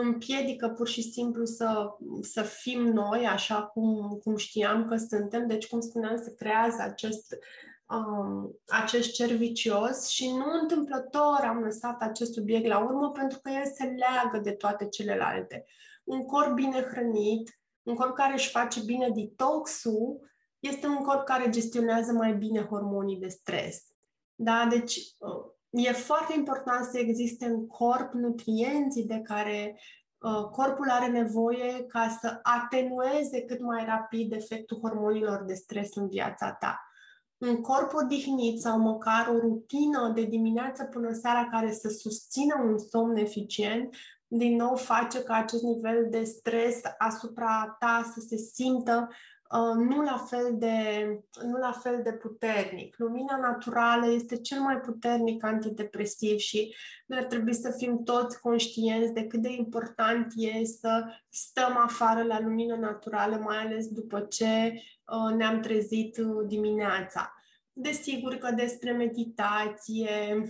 împiedică 0.00 0.68
pur 0.68 0.88
și 0.88 1.02
simplu 1.02 1.44
să, 1.44 1.88
să 2.20 2.42
fim 2.42 2.82
noi 2.82 3.26
așa 3.26 3.62
cum, 3.62 4.20
cum 4.22 4.36
știam 4.36 4.88
că 4.88 4.96
suntem. 4.96 5.46
Deci, 5.46 5.68
cum 5.68 5.80
spuneam, 5.80 6.16
se 6.16 6.34
creează 6.34 6.82
acest, 6.82 7.38
um, 7.88 8.60
acest 8.66 9.12
cer 9.12 9.32
vicios 9.32 10.08
și 10.08 10.30
nu 10.30 10.44
întâmplător 10.60 11.40
am 11.42 11.58
lăsat 11.58 12.02
acest 12.02 12.32
subiect 12.32 12.66
la 12.66 12.78
urmă 12.78 13.10
pentru 13.10 13.38
că 13.42 13.50
el 13.50 13.64
se 13.74 13.84
leagă 13.84 14.38
de 14.38 14.52
toate 14.52 14.88
celelalte. 14.88 15.64
Un 16.04 16.24
corp 16.24 16.54
bine 16.54 16.82
hrănit, 16.82 17.60
un 17.82 17.94
corp 17.94 18.14
care 18.14 18.32
își 18.32 18.50
face 18.50 18.80
bine 18.84 19.08
detoxul, 19.08 20.30
este 20.58 20.86
un 20.86 21.02
corp 21.02 21.24
care 21.24 21.48
gestionează 21.48 22.12
mai 22.12 22.34
bine 22.34 22.60
hormonii 22.60 23.18
de 23.18 23.28
stres. 23.28 23.82
Da? 24.34 24.66
Deci, 24.70 24.96
uh, 25.18 25.56
e 25.70 25.92
foarte 25.92 26.34
important 26.36 26.84
să 26.84 26.98
existe 26.98 27.44
în 27.44 27.66
corp 27.66 28.12
nutrienții 28.12 29.04
de 29.04 29.20
care 29.20 29.78
uh, 30.18 30.44
corpul 30.44 30.90
are 30.90 31.06
nevoie 31.06 31.84
ca 31.84 32.18
să 32.20 32.38
atenueze 32.42 33.42
cât 33.42 33.60
mai 33.60 33.84
rapid 33.84 34.32
efectul 34.32 34.78
hormonilor 34.78 35.44
de 35.46 35.54
stres 35.54 35.94
în 35.94 36.08
viața 36.08 36.52
ta. 36.52 36.82
Un 37.36 37.60
corp 37.60 37.92
odihnit 37.94 38.60
sau 38.60 38.78
măcar 38.78 39.28
o 39.28 39.38
rutină 39.38 40.12
de 40.14 40.24
dimineață 40.24 40.84
până 40.84 41.12
seara 41.12 41.48
care 41.50 41.72
să 41.72 41.88
susțină 41.88 42.54
un 42.64 42.78
somn 42.78 43.16
eficient, 43.16 43.94
din 44.26 44.56
nou 44.56 44.76
face 44.76 45.22
ca 45.22 45.34
acest 45.34 45.62
nivel 45.62 46.06
de 46.10 46.22
stres 46.22 46.80
asupra 46.98 47.76
ta 47.78 48.12
să 48.14 48.20
se 48.28 48.36
simtă 48.36 49.08
Uh, 49.08 49.16
nu 49.76 50.02
la, 50.02 50.24
fel 50.28 50.54
de, 50.58 51.06
nu 51.42 51.58
la 51.58 51.72
fel 51.72 52.00
de 52.02 52.12
puternic. 52.12 52.94
Lumina 52.98 53.36
naturală 53.36 54.10
este 54.10 54.36
cel 54.36 54.60
mai 54.60 54.80
puternic 54.80 55.44
antidepresiv 55.44 56.38
și 56.38 56.74
noi 57.06 57.18
ar 57.18 57.24
trebui 57.24 57.54
să 57.54 57.74
fim 57.76 58.02
toți 58.02 58.40
conștienți 58.40 59.12
de 59.12 59.26
cât 59.26 59.42
de 59.42 59.52
important 59.52 60.32
e 60.36 60.64
să 60.64 61.04
stăm 61.28 61.76
afară 61.76 62.22
la 62.22 62.40
lumină 62.40 62.76
naturală, 62.76 63.36
mai 63.36 63.56
ales 63.56 63.88
după 63.88 64.20
ce 64.20 64.72
uh, 64.74 65.36
ne-am 65.36 65.60
trezit 65.60 66.16
uh, 66.16 66.46
dimineața. 66.46 67.32
Desigur 67.72 68.34
că 68.34 68.50
despre 68.50 68.92
meditație, 68.92 70.42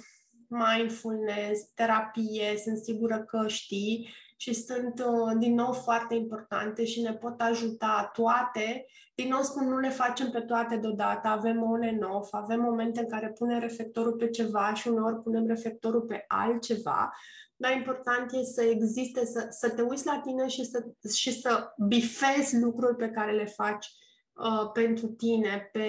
mindfulness, 0.49 1.63
terapie, 1.75 2.57
sunt 2.65 2.79
sigură 2.79 3.19
că 3.19 3.49
știi, 3.49 4.09
și 4.41 4.55
sunt 4.55 5.05
uh, 5.07 5.33
din 5.39 5.55
nou 5.55 5.73
foarte 5.73 6.15
importante 6.15 6.85
și 6.85 7.01
ne 7.01 7.13
pot 7.13 7.41
ajuta 7.41 8.11
toate. 8.13 8.87
Din 9.15 9.29
nou 9.29 9.43
spun, 9.43 9.69
nu 9.69 9.79
le 9.79 9.89
facem 9.89 10.31
pe 10.31 10.41
toate 10.41 10.77
deodată, 10.77 11.29
avem 11.29 11.63
on 11.63 11.83
and 11.83 12.05
off, 12.05 12.33
avem 12.33 12.61
momente 12.61 13.01
în 13.01 13.09
care 13.09 13.29
punem 13.29 13.59
reflectorul 13.59 14.13
pe 14.13 14.29
ceva 14.29 14.75
și 14.75 14.89
uneori 14.89 15.23
punem 15.23 15.47
reflectorul 15.47 16.01
pe 16.01 16.25
altceva, 16.29 17.13
dar 17.57 17.73
important 17.73 18.33
e 18.33 18.43
să 18.43 18.63
existe, 18.63 19.25
să, 19.25 19.47
să 19.51 19.71
te 19.71 19.83
uiți 19.83 20.07
la 20.07 20.21
tine 20.25 20.49
și 20.49 20.65
să, 20.65 20.85
și 21.15 21.41
să 21.41 21.73
bifezi 21.87 22.59
lucruri 22.59 22.97
pe 22.97 23.11
care 23.11 23.33
le 23.33 23.45
faci 23.45 23.87
uh, 24.33 24.71
pentru 24.73 25.07
tine 25.07 25.69
pe, 25.73 25.89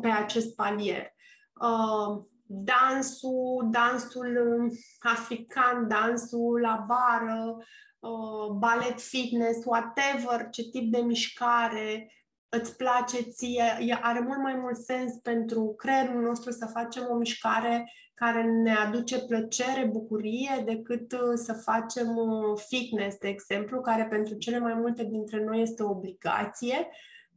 pe 0.00 0.08
acest 0.08 0.54
palier. 0.54 1.12
Uh, 1.60 2.24
dansul, 2.48 3.68
dansul 3.70 4.58
um, 4.58 4.70
african, 5.00 5.88
dansul 5.88 6.60
la 6.60 6.86
bară, 6.86 7.56
uh, 7.98 8.52
balet 8.58 9.00
fitness, 9.00 9.64
whatever, 9.64 10.48
ce 10.50 10.62
tip 10.62 10.92
de 10.92 10.98
mișcare 10.98 12.12
îți 12.48 12.76
place 12.76 13.20
ție, 13.20 13.98
are 14.00 14.20
mult 14.20 14.42
mai 14.42 14.54
mult 14.54 14.76
sens 14.76 15.12
pentru 15.22 15.74
creierul 15.76 16.22
nostru 16.22 16.50
să 16.50 16.66
facem 16.66 17.06
o 17.10 17.16
mișcare 17.16 17.92
care 18.14 18.42
ne 18.42 18.74
aduce 18.74 19.18
plăcere, 19.18 19.88
bucurie, 19.92 20.62
decât 20.64 21.12
uh, 21.12 21.34
să 21.34 21.52
facem 21.52 22.16
uh, 22.16 22.60
fitness, 22.68 23.18
de 23.18 23.28
exemplu, 23.28 23.80
care 23.80 24.06
pentru 24.06 24.34
cele 24.34 24.58
mai 24.58 24.74
multe 24.74 25.04
dintre 25.04 25.44
noi 25.44 25.62
este 25.62 25.82
o 25.82 25.90
obligație. 25.90 26.88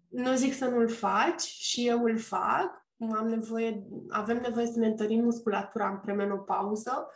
Nu 0.08 0.34
zic 0.36 0.54
să 0.54 0.66
nu-l 0.66 0.90
faci 0.90 1.42
și 1.42 1.88
eu 1.88 2.04
îl 2.04 2.18
fac, 2.18 2.81
am 3.18 3.28
nevoie, 3.28 3.88
avem 4.10 4.40
nevoie 4.42 4.66
să 4.66 4.80
ne 4.80 4.88
întărim 4.88 5.24
musculatura 5.24 5.90
în 5.90 5.98
premenopauză 5.98 7.08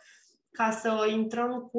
ca 0.56 0.70
să 0.70 1.06
intrăm 1.10 1.60
cu 1.72 1.78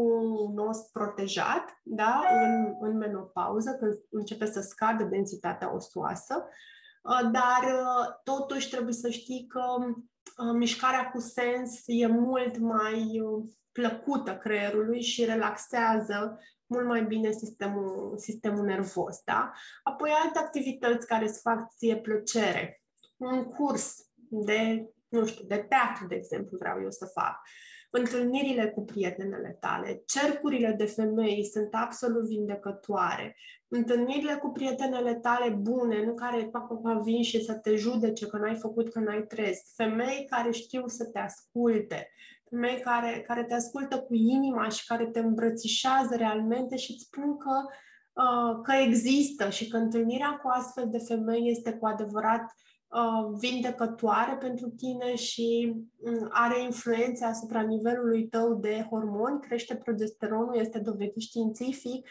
un 0.50 0.58
os 0.58 0.78
protejat 0.78 1.80
da? 1.84 2.22
în, 2.44 2.76
în 2.80 2.98
menopauză, 2.98 3.76
când 3.80 3.94
începe 4.10 4.46
să 4.46 4.62
scadă 4.62 5.04
densitatea 5.04 5.74
ostoasă. 5.76 6.48
Uh, 7.02 7.30
dar 7.32 7.74
uh, 7.74 8.16
totuși 8.24 8.70
trebuie 8.70 8.94
să 8.94 9.10
știi 9.10 9.46
că 9.48 9.64
uh, 9.80 10.54
mișcarea 10.54 11.10
cu 11.10 11.20
sens 11.20 11.84
e 11.86 12.08
mult 12.08 12.58
mai 12.58 13.22
plăcută 13.72 14.38
creierului 14.38 15.02
și 15.02 15.26
relaxează 15.26 16.40
mult 16.66 16.86
mai 16.88 17.04
bine 17.04 17.32
sistemul, 17.32 18.14
sistemul 18.18 18.66
nervos. 18.66 19.22
Da? 19.26 19.52
Apoi 19.84 20.10
alte 20.24 20.40
activități 20.40 21.08
care 21.08 21.24
îți 21.24 21.42
fac 21.42 21.72
ție 21.76 21.98
plăcere 21.98 22.82
un 23.18 23.44
curs 23.44 24.08
de, 24.30 24.90
nu 25.08 25.26
știu, 25.26 25.46
de 25.48 25.66
teatru, 25.70 26.08
de 26.08 26.16
exemplu, 26.16 26.58
vreau 26.58 26.82
eu 26.82 26.92
să 26.92 27.06
fac, 27.06 27.40
întâlnirile 27.90 28.70
cu 28.70 28.84
prietenele 28.84 29.58
tale, 29.60 30.04
cercurile 30.06 30.72
de 30.72 30.86
femei 30.86 31.46
sunt 31.46 31.70
absolut 31.72 32.28
vindecătoare, 32.28 33.36
întâlnirile 33.68 34.36
cu 34.36 34.50
prietenele 34.50 35.16
tale 35.16 35.50
bune, 35.50 36.06
nu 36.06 36.14
care 36.14 36.50
pa, 36.52 36.68
vin 37.04 37.24
și 37.24 37.44
să 37.44 37.54
te 37.54 37.76
judece 37.76 38.28
că 38.28 38.38
n-ai 38.38 38.56
făcut, 38.56 38.92
că 38.92 39.00
n-ai 39.00 39.22
trez, 39.22 39.58
femei 39.76 40.26
care 40.30 40.52
știu 40.52 40.88
să 40.88 41.06
te 41.06 41.20
asculte, 41.20 42.10
femei 42.50 42.80
care, 42.80 43.24
care 43.28 43.44
te 43.44 43.54
ascultă 43.54 44.00
cu 44.00 44.14
inima 44.14 44.70
și 44.70 44.86
care 44.86 45.06
te 45.06 45.20
îmbrățișează 45.20 46.16
realmente 46.16 46.76
și 46.76 46.92
îți 46.92 47.04
spun 47.04 47.38
că, 47.38 47.66
uh, 48.14 48.60
că 48.64 48.72
există 48.72 49.50
și 49.50 49.68
că 49.68 49.78
întâlnirea 49.78 50.40
cu 50.44 50.48
astfel 50.48 50.88
de 50.90 50.98
femei 50.98 51.50
este 51.50 51.74
cu 51.74 51.86
adevărat 51.86 52.42
Uh, 52.42 52.68
vindecătoare 53.40 54.36
pentru 54.36 54.70
tine 54.70 55.16
și 55.16 55.76
mm, 56.06 56.28
are 56.30 56.62
influențe 56.62 57.26
asupra 57.26 57.62
nivelului 57.62 58.28
tău 58.28 58.54
de 58.54 58.88
hormoni, 58.90 59.42
crește 59.42 59.76
progesteronul, 59.76 60.58
este 60.58 60.80
dovedit 60.80 61.22
științific, 61.22 62.08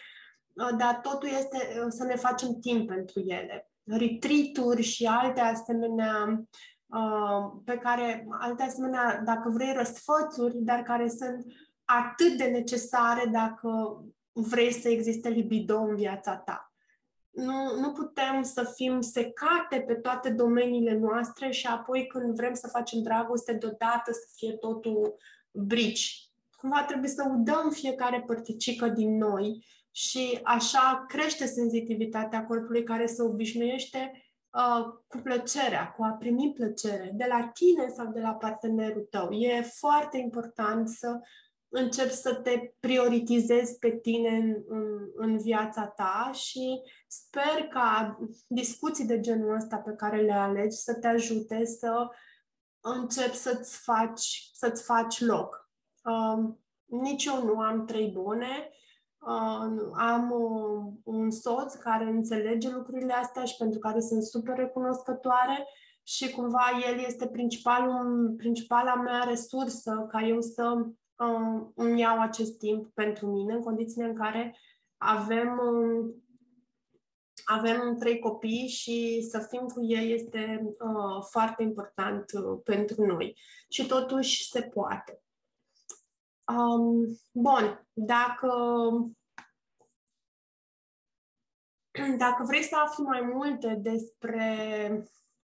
uh, 0.53 0.77
dar 0.79 1.01
totul 1.03 1.29
este 1.29 1.57
uh, 1.57 1.87
să 1.89 2.05
ne 2.05 2.17
facem 2.17 2.59
timp 2.61 2.89
pentru 2.89 3.21
ele. 3.21 3.71
Retreat-uri 3.85 4.83
și 4.83 5.07
alte 5.07 5.41
asemenea 5.41 6.47
pe 7.65 7.79
care, 7.79 8.27
alte 8.41 8.63
asemenea, 8.63 9.23
dacă 9.25 9.49
vrei, 9.51 9.73
răsfățuri, 9.73 10.57
dar 10.57 10.83
care 10.83 11.09
sunt 11.09 11.45
atât 11.85 12.37
de 12.37 12.45
necesare 12.45 13.27
dacă 13.33 14.05
vrei 14.33 14.73
să 14.73 14.89
existe 14.89 15.29
libido 15.29 15.79
în 15.79 15.95
viața 15.95 16.37
ta 16.37 16.66
nu, 17.37 17.79
nu 17.81 17.93
putem 17.93 18.43
să 18.43 18.73
fim 18.75 19.01
secate 19.01 19.85
pe 19.87 19.95
toate 19.95 20.31
domeniile 20.31 20.99
noastre 20.99 21.51
și 21.51 21.67
apoi 21.67 22.07
când 22.07 22.35
vrem 22.35 22.55
să 22.55 22.69
facem 22.69 23.03
dragoste 23.03 23.53
deodată 23.53 24.13
să 24.13 24.27
fie 24.37 24.53
totul 24.53 25.17
brici. 25.51 26.31
Cumva 26.57 26.85
trebuie 26.85 27.11
să 27.11 27.33
udăm 27.37 27.71
fiecare 27.71 28.23
părticică 28.27 28.89
din 28.89 29.17
noi 29.17 29.65
și 29.91 30.39
așa 30.43 31.05
crește 31.09 31.47
sensitivitatea 31.47 32.47
corpului 32.47 32.83
care 32.83 33.07
se 33.07 33.23
obișnuiește 33.23 34.13
uh, 34.51 34.85
cu 35.07 35.19
plăcerea, 35.19 35.91
cu 35.91 36.03
a 36.03 36.11
primi 36.11 36.53
plăcere 36.55 37.13
de 37.15 37.27
la 37.29 37.51
tine 37.55 37.89
sau 37.89 38.13
de 38.13 38.21
la 38.21 38.33
partenerul 38.35 39.07
tău. 39.11 39.31
E 39.31 39.63
foarte 39.63 40.19
important 40.19 40.89
să 40.89 41.21
începi 41.69 42.13
să 42.13 42.35
te 42.35 42.73
prioritizezi 42.81 43.79
pe 43.79 43.91
tine 43.91 44.29
în, 44.29 44.63
în, 44.69 45.11
în 45.15 45.39
viața 45.39 45.87
ta 45.87 46.31
și 46.35 46.81
sper 47.07 47.69
ca 47.71 48.19
discuții 48.47 49.07
de 49.07 49.21
genul 49.21 49.55
ăsta 49.55 49.77
pe 49.77 49.93
care 49.93 50.21
le 50.21 50.33
alegi 50.33 50.77
să 50.77 50.95
te 50.95 51.07
ajute 51.07 51.65
să 51.65 52.09
începi 52.81 53.37
să-ți 53.37 53.79
faci, 53.79 54.51
să-ți 54.53 54.85
faci 54.85 55.21
loc. 55.21 55.71
Uh, 56.05 56.55
nici 56.85 57.25
eu 57.25 57.45
nu 57.45 57.59
am 57.59 57.85
trei 57.85 58.11
bune, 58.11 58.71
uh, 59.19 59.91
am 59.93 60.31
uh, 60.31 60.93
un 61.05 61.31
soț 61.31 61.75
care 61.75 62.05
înțelege 62.05 62.71
lucrurile 62.71 63.13
astea 63.13 63.45
și 63.45 63.57
pentru 63.57 63.79
care 63.79 64.01
sunt 64.01 64.23
super 64.23 64.57
recunoscătoare 64.57 65.67
și 66.03 66.31
cumva 66.31 66.65
el 66.89 67.05
este 67.07 67.27
principalul, 67.27 68.35
principala 68.37 68.95
mea 68.95 69.25
resursă 69.29 70.07
ca 70.11 70.23
eu 70.23 70.41
să 70.41 70.87
uh, 71.19 71.67
îmi 71.75 72.01
iau 72.01 72.21
acest 72.21 72.59
timp 72.59 72.95
pentru 72.95 73.27
mine 73.27 73.53
în 73.53 73.63
condițiile 73.63 74.07
în 74.07 74.15
care 74.15 74.57
avem 74.97 75.59
uh, 75.59 76.15
avem 77.49 77.97
trei 77.99 78.19
copii 78.19 78.69
și 78.69 79.27
să 79.31 79.47
fim 79.51 79.67
cu 79.67 79.85
ei 79.85 80.13
este 80.13 80.75
uh, 80.79 81.25
foarte 81.31 81.63
important 81.63 82.33
uh, 82.33 82.61
pentru 82.65 83.05
noi. 83.05 83.39
Și 83.69 83.87
totuși 83.87 84.49
se 84.49 84.63
poate. 84.63 85.21
Um, 86.57 87.19
bun, 87.33 87.87
dacă 87.93 88.49
dacă 92.19 92.43
vrei 92.47 92.63
să 92.63 92.77
afli 92.77 93.05
mai 93.05 93.21
multe 93.21 93.75
despre 93.75 94.55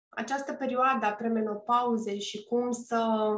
această 0.10 0.54
perioadă 0.54 1.06
a 1.06 1.14
premenopauzei 1.14 2.22
și 2.22 2.44
cum 2.44 2.72
să 2.72 3.32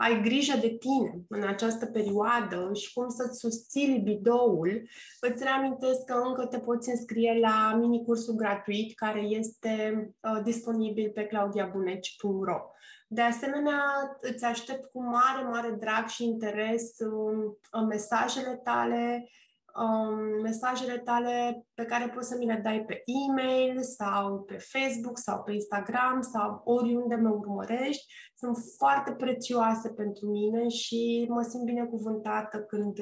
ai 0.00 0.20
grijă 0.22 0.56
de 0.56 0.68
tine 0.68 1.24
în 1.28 1.42
această 1.42 1.86
perioadă 1.86 2.70
și 2.74 2.92
cum 2.92 3.08
să-ți 3.08 3.38
susții 3.38 3.86
libidoul, 3.86 4.88
îți 5.20 5.42
reamintesc 5.42 6.04
că 6.04 6.12
încă 6.26 6.46
te 6.46 6.58
poți 6.58 6.90
înscrie 6.90 7.38
la 7.40 7.76
minicursul 7.80 8.34
gratuit 8.34 8.94
care 8.94 9.20
este 9.20 9.94
uh, 10.20 10.40
disponibil 10.44 11.10
pe 11.14 11.24
claudiabuneci.ro. 11.24 12.60
De 13.08 13.20
asemenea, 13.20 13.82
îți 14.20 14.44
aștept 14.44 14.84
cu 14.84 15.02
mare, 15.02 15.42
mare 15.42 15.76
drag 15.80 16.06
și 16.06 16.24
interes 16.24 16.98
uh, 16.98 17.86
mesajele 17.88 18.60
tale, 18.64 19.28
um, 19.74 20.40
mesajele 20.42 20.98
tale 20.98 21.66
pe 21.74 21.84
care 21.84 22.08
poți 22.08 22.28
să 22.28 22.36
mi 22.38 22.46
le 22.46 22.60
dai 22.62 22.84
pe 22.84 23.02
e-mail 23.28 23.82
sau 23.82 24.40
pe 24.40 24.56
Facebook 24.58 25.18
sau 25.18 25.42
pe 25.42 25.52
Instagram 25.52 26.20
sau 26.20 26.60
oriunde 26.64 27.14
mă 27.14 27.28
urmărești. 27.28 28.14
Sunt 28.36 28.56
foarte 28.76 29.12
prețioase 29.12 29.88
pentru 29.88 30.26
mine 30.26 30.68
și 30.68 31.26
mă 31.28 31.42
simt 31.42 31.64
binecuvântată 31.64 32.58
când, 32.58 32.98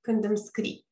când 0.00 0.24
îmi 0.24 0.38
scrii. 0.38 0.86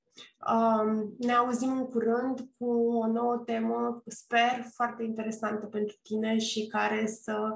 Um, 0.53 1.15
ne 1.19 1.33
auzim 1.33 1.73
în 1.73 1.87
curând 1.87 2.41
cu 2.59 2.71
o 3.03 3.07
nouă 3.07 3.37
temă, 3.37 4.03
sper, 4.07 4.65
foarte 4.75 5.03
interesantă 5.03 5.67
pentru 5.67 5.97
tine 6.03 6.39
și 6.39 6.67
care 6.67 7.07
să 7.07 7.55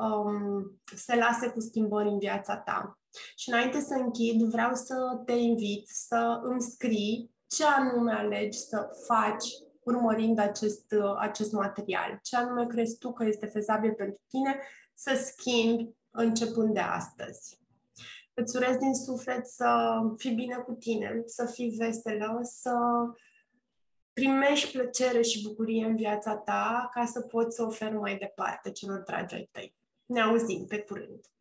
um, 0.00 0.80
se 0.96 1.16
lase 1.16 1.48
cu 1.48 1.60
schimbări 1.60 2.08
în 2.08 2.18
viața 2.18 2.56
ta. 2.56 2.98
Și 3.36 3.48
înainte 3.48 3.80
să 3.80 3.94
închid, 3.94 4.42
vreau 4.42 4.74
să 4.74 5.22
te 5.24 5.32
invit 5.32 5.88
să 5.88 6.40
îmi 6.42 6.62
scrii 6.62 7.30
ce 7.46 7.64
anume 7.64 8.12
alegi 8.12 8.58
să 8.58 8.88
faci 9.06 9.44
urmărind 9.82 10.38
acest, 10.38 10.94
acest 11.18 11.52
material, 11.52 12.18
ce 12.22 12.36
anume 12.36 12.66
crezi 12.66 12.98
tu 12.98 13.12
că 13.12 13.24
este 13.24 13.46
fezabil 13.46 13.92
pentru 13.92 14.20
tine 14.28 14.60
să 14.94 15.14
schimbi 15.24 15.90
începând 16.10 16.74
de 16.74 16.80
astăzi. 16.80 17.60
Îți 18.34 18.56
urez 18.56 18.76
din 18.76 18.94
suflet 18.94 19.46
să 19.46 20.00
fii 20.16 20.34
bine 20.34 20.56
cu 20.56 20.72
tine, 20.72 21.22
să 21.26 21.46
fii 21.46 21.70
veselă, 21.70 22.40
să 22.42 22.74
primești 24.12 24.72
plăcere 24.72 25.22
și 25.22 25.42
bucurie 25.42 25.84
în 25.84 25.96
viața 25.96 26.36
ta 26.36 26.88
ca 26.92 27.04
să 27.04 27.20
poți 27.20 27.56
să 27.56 27.62
oferi 27.62 27.94
mai 27.94 28.16
departe 28.18 28.70
celor 28.70 28.98
dragi 28.98 29.34
ai 29.34 29.48
tăi. 29.52 29.74
Ne 30.12 30.20
auzim 30.20 30.66
pe 30.66 30.78
curând! 30.86 31.31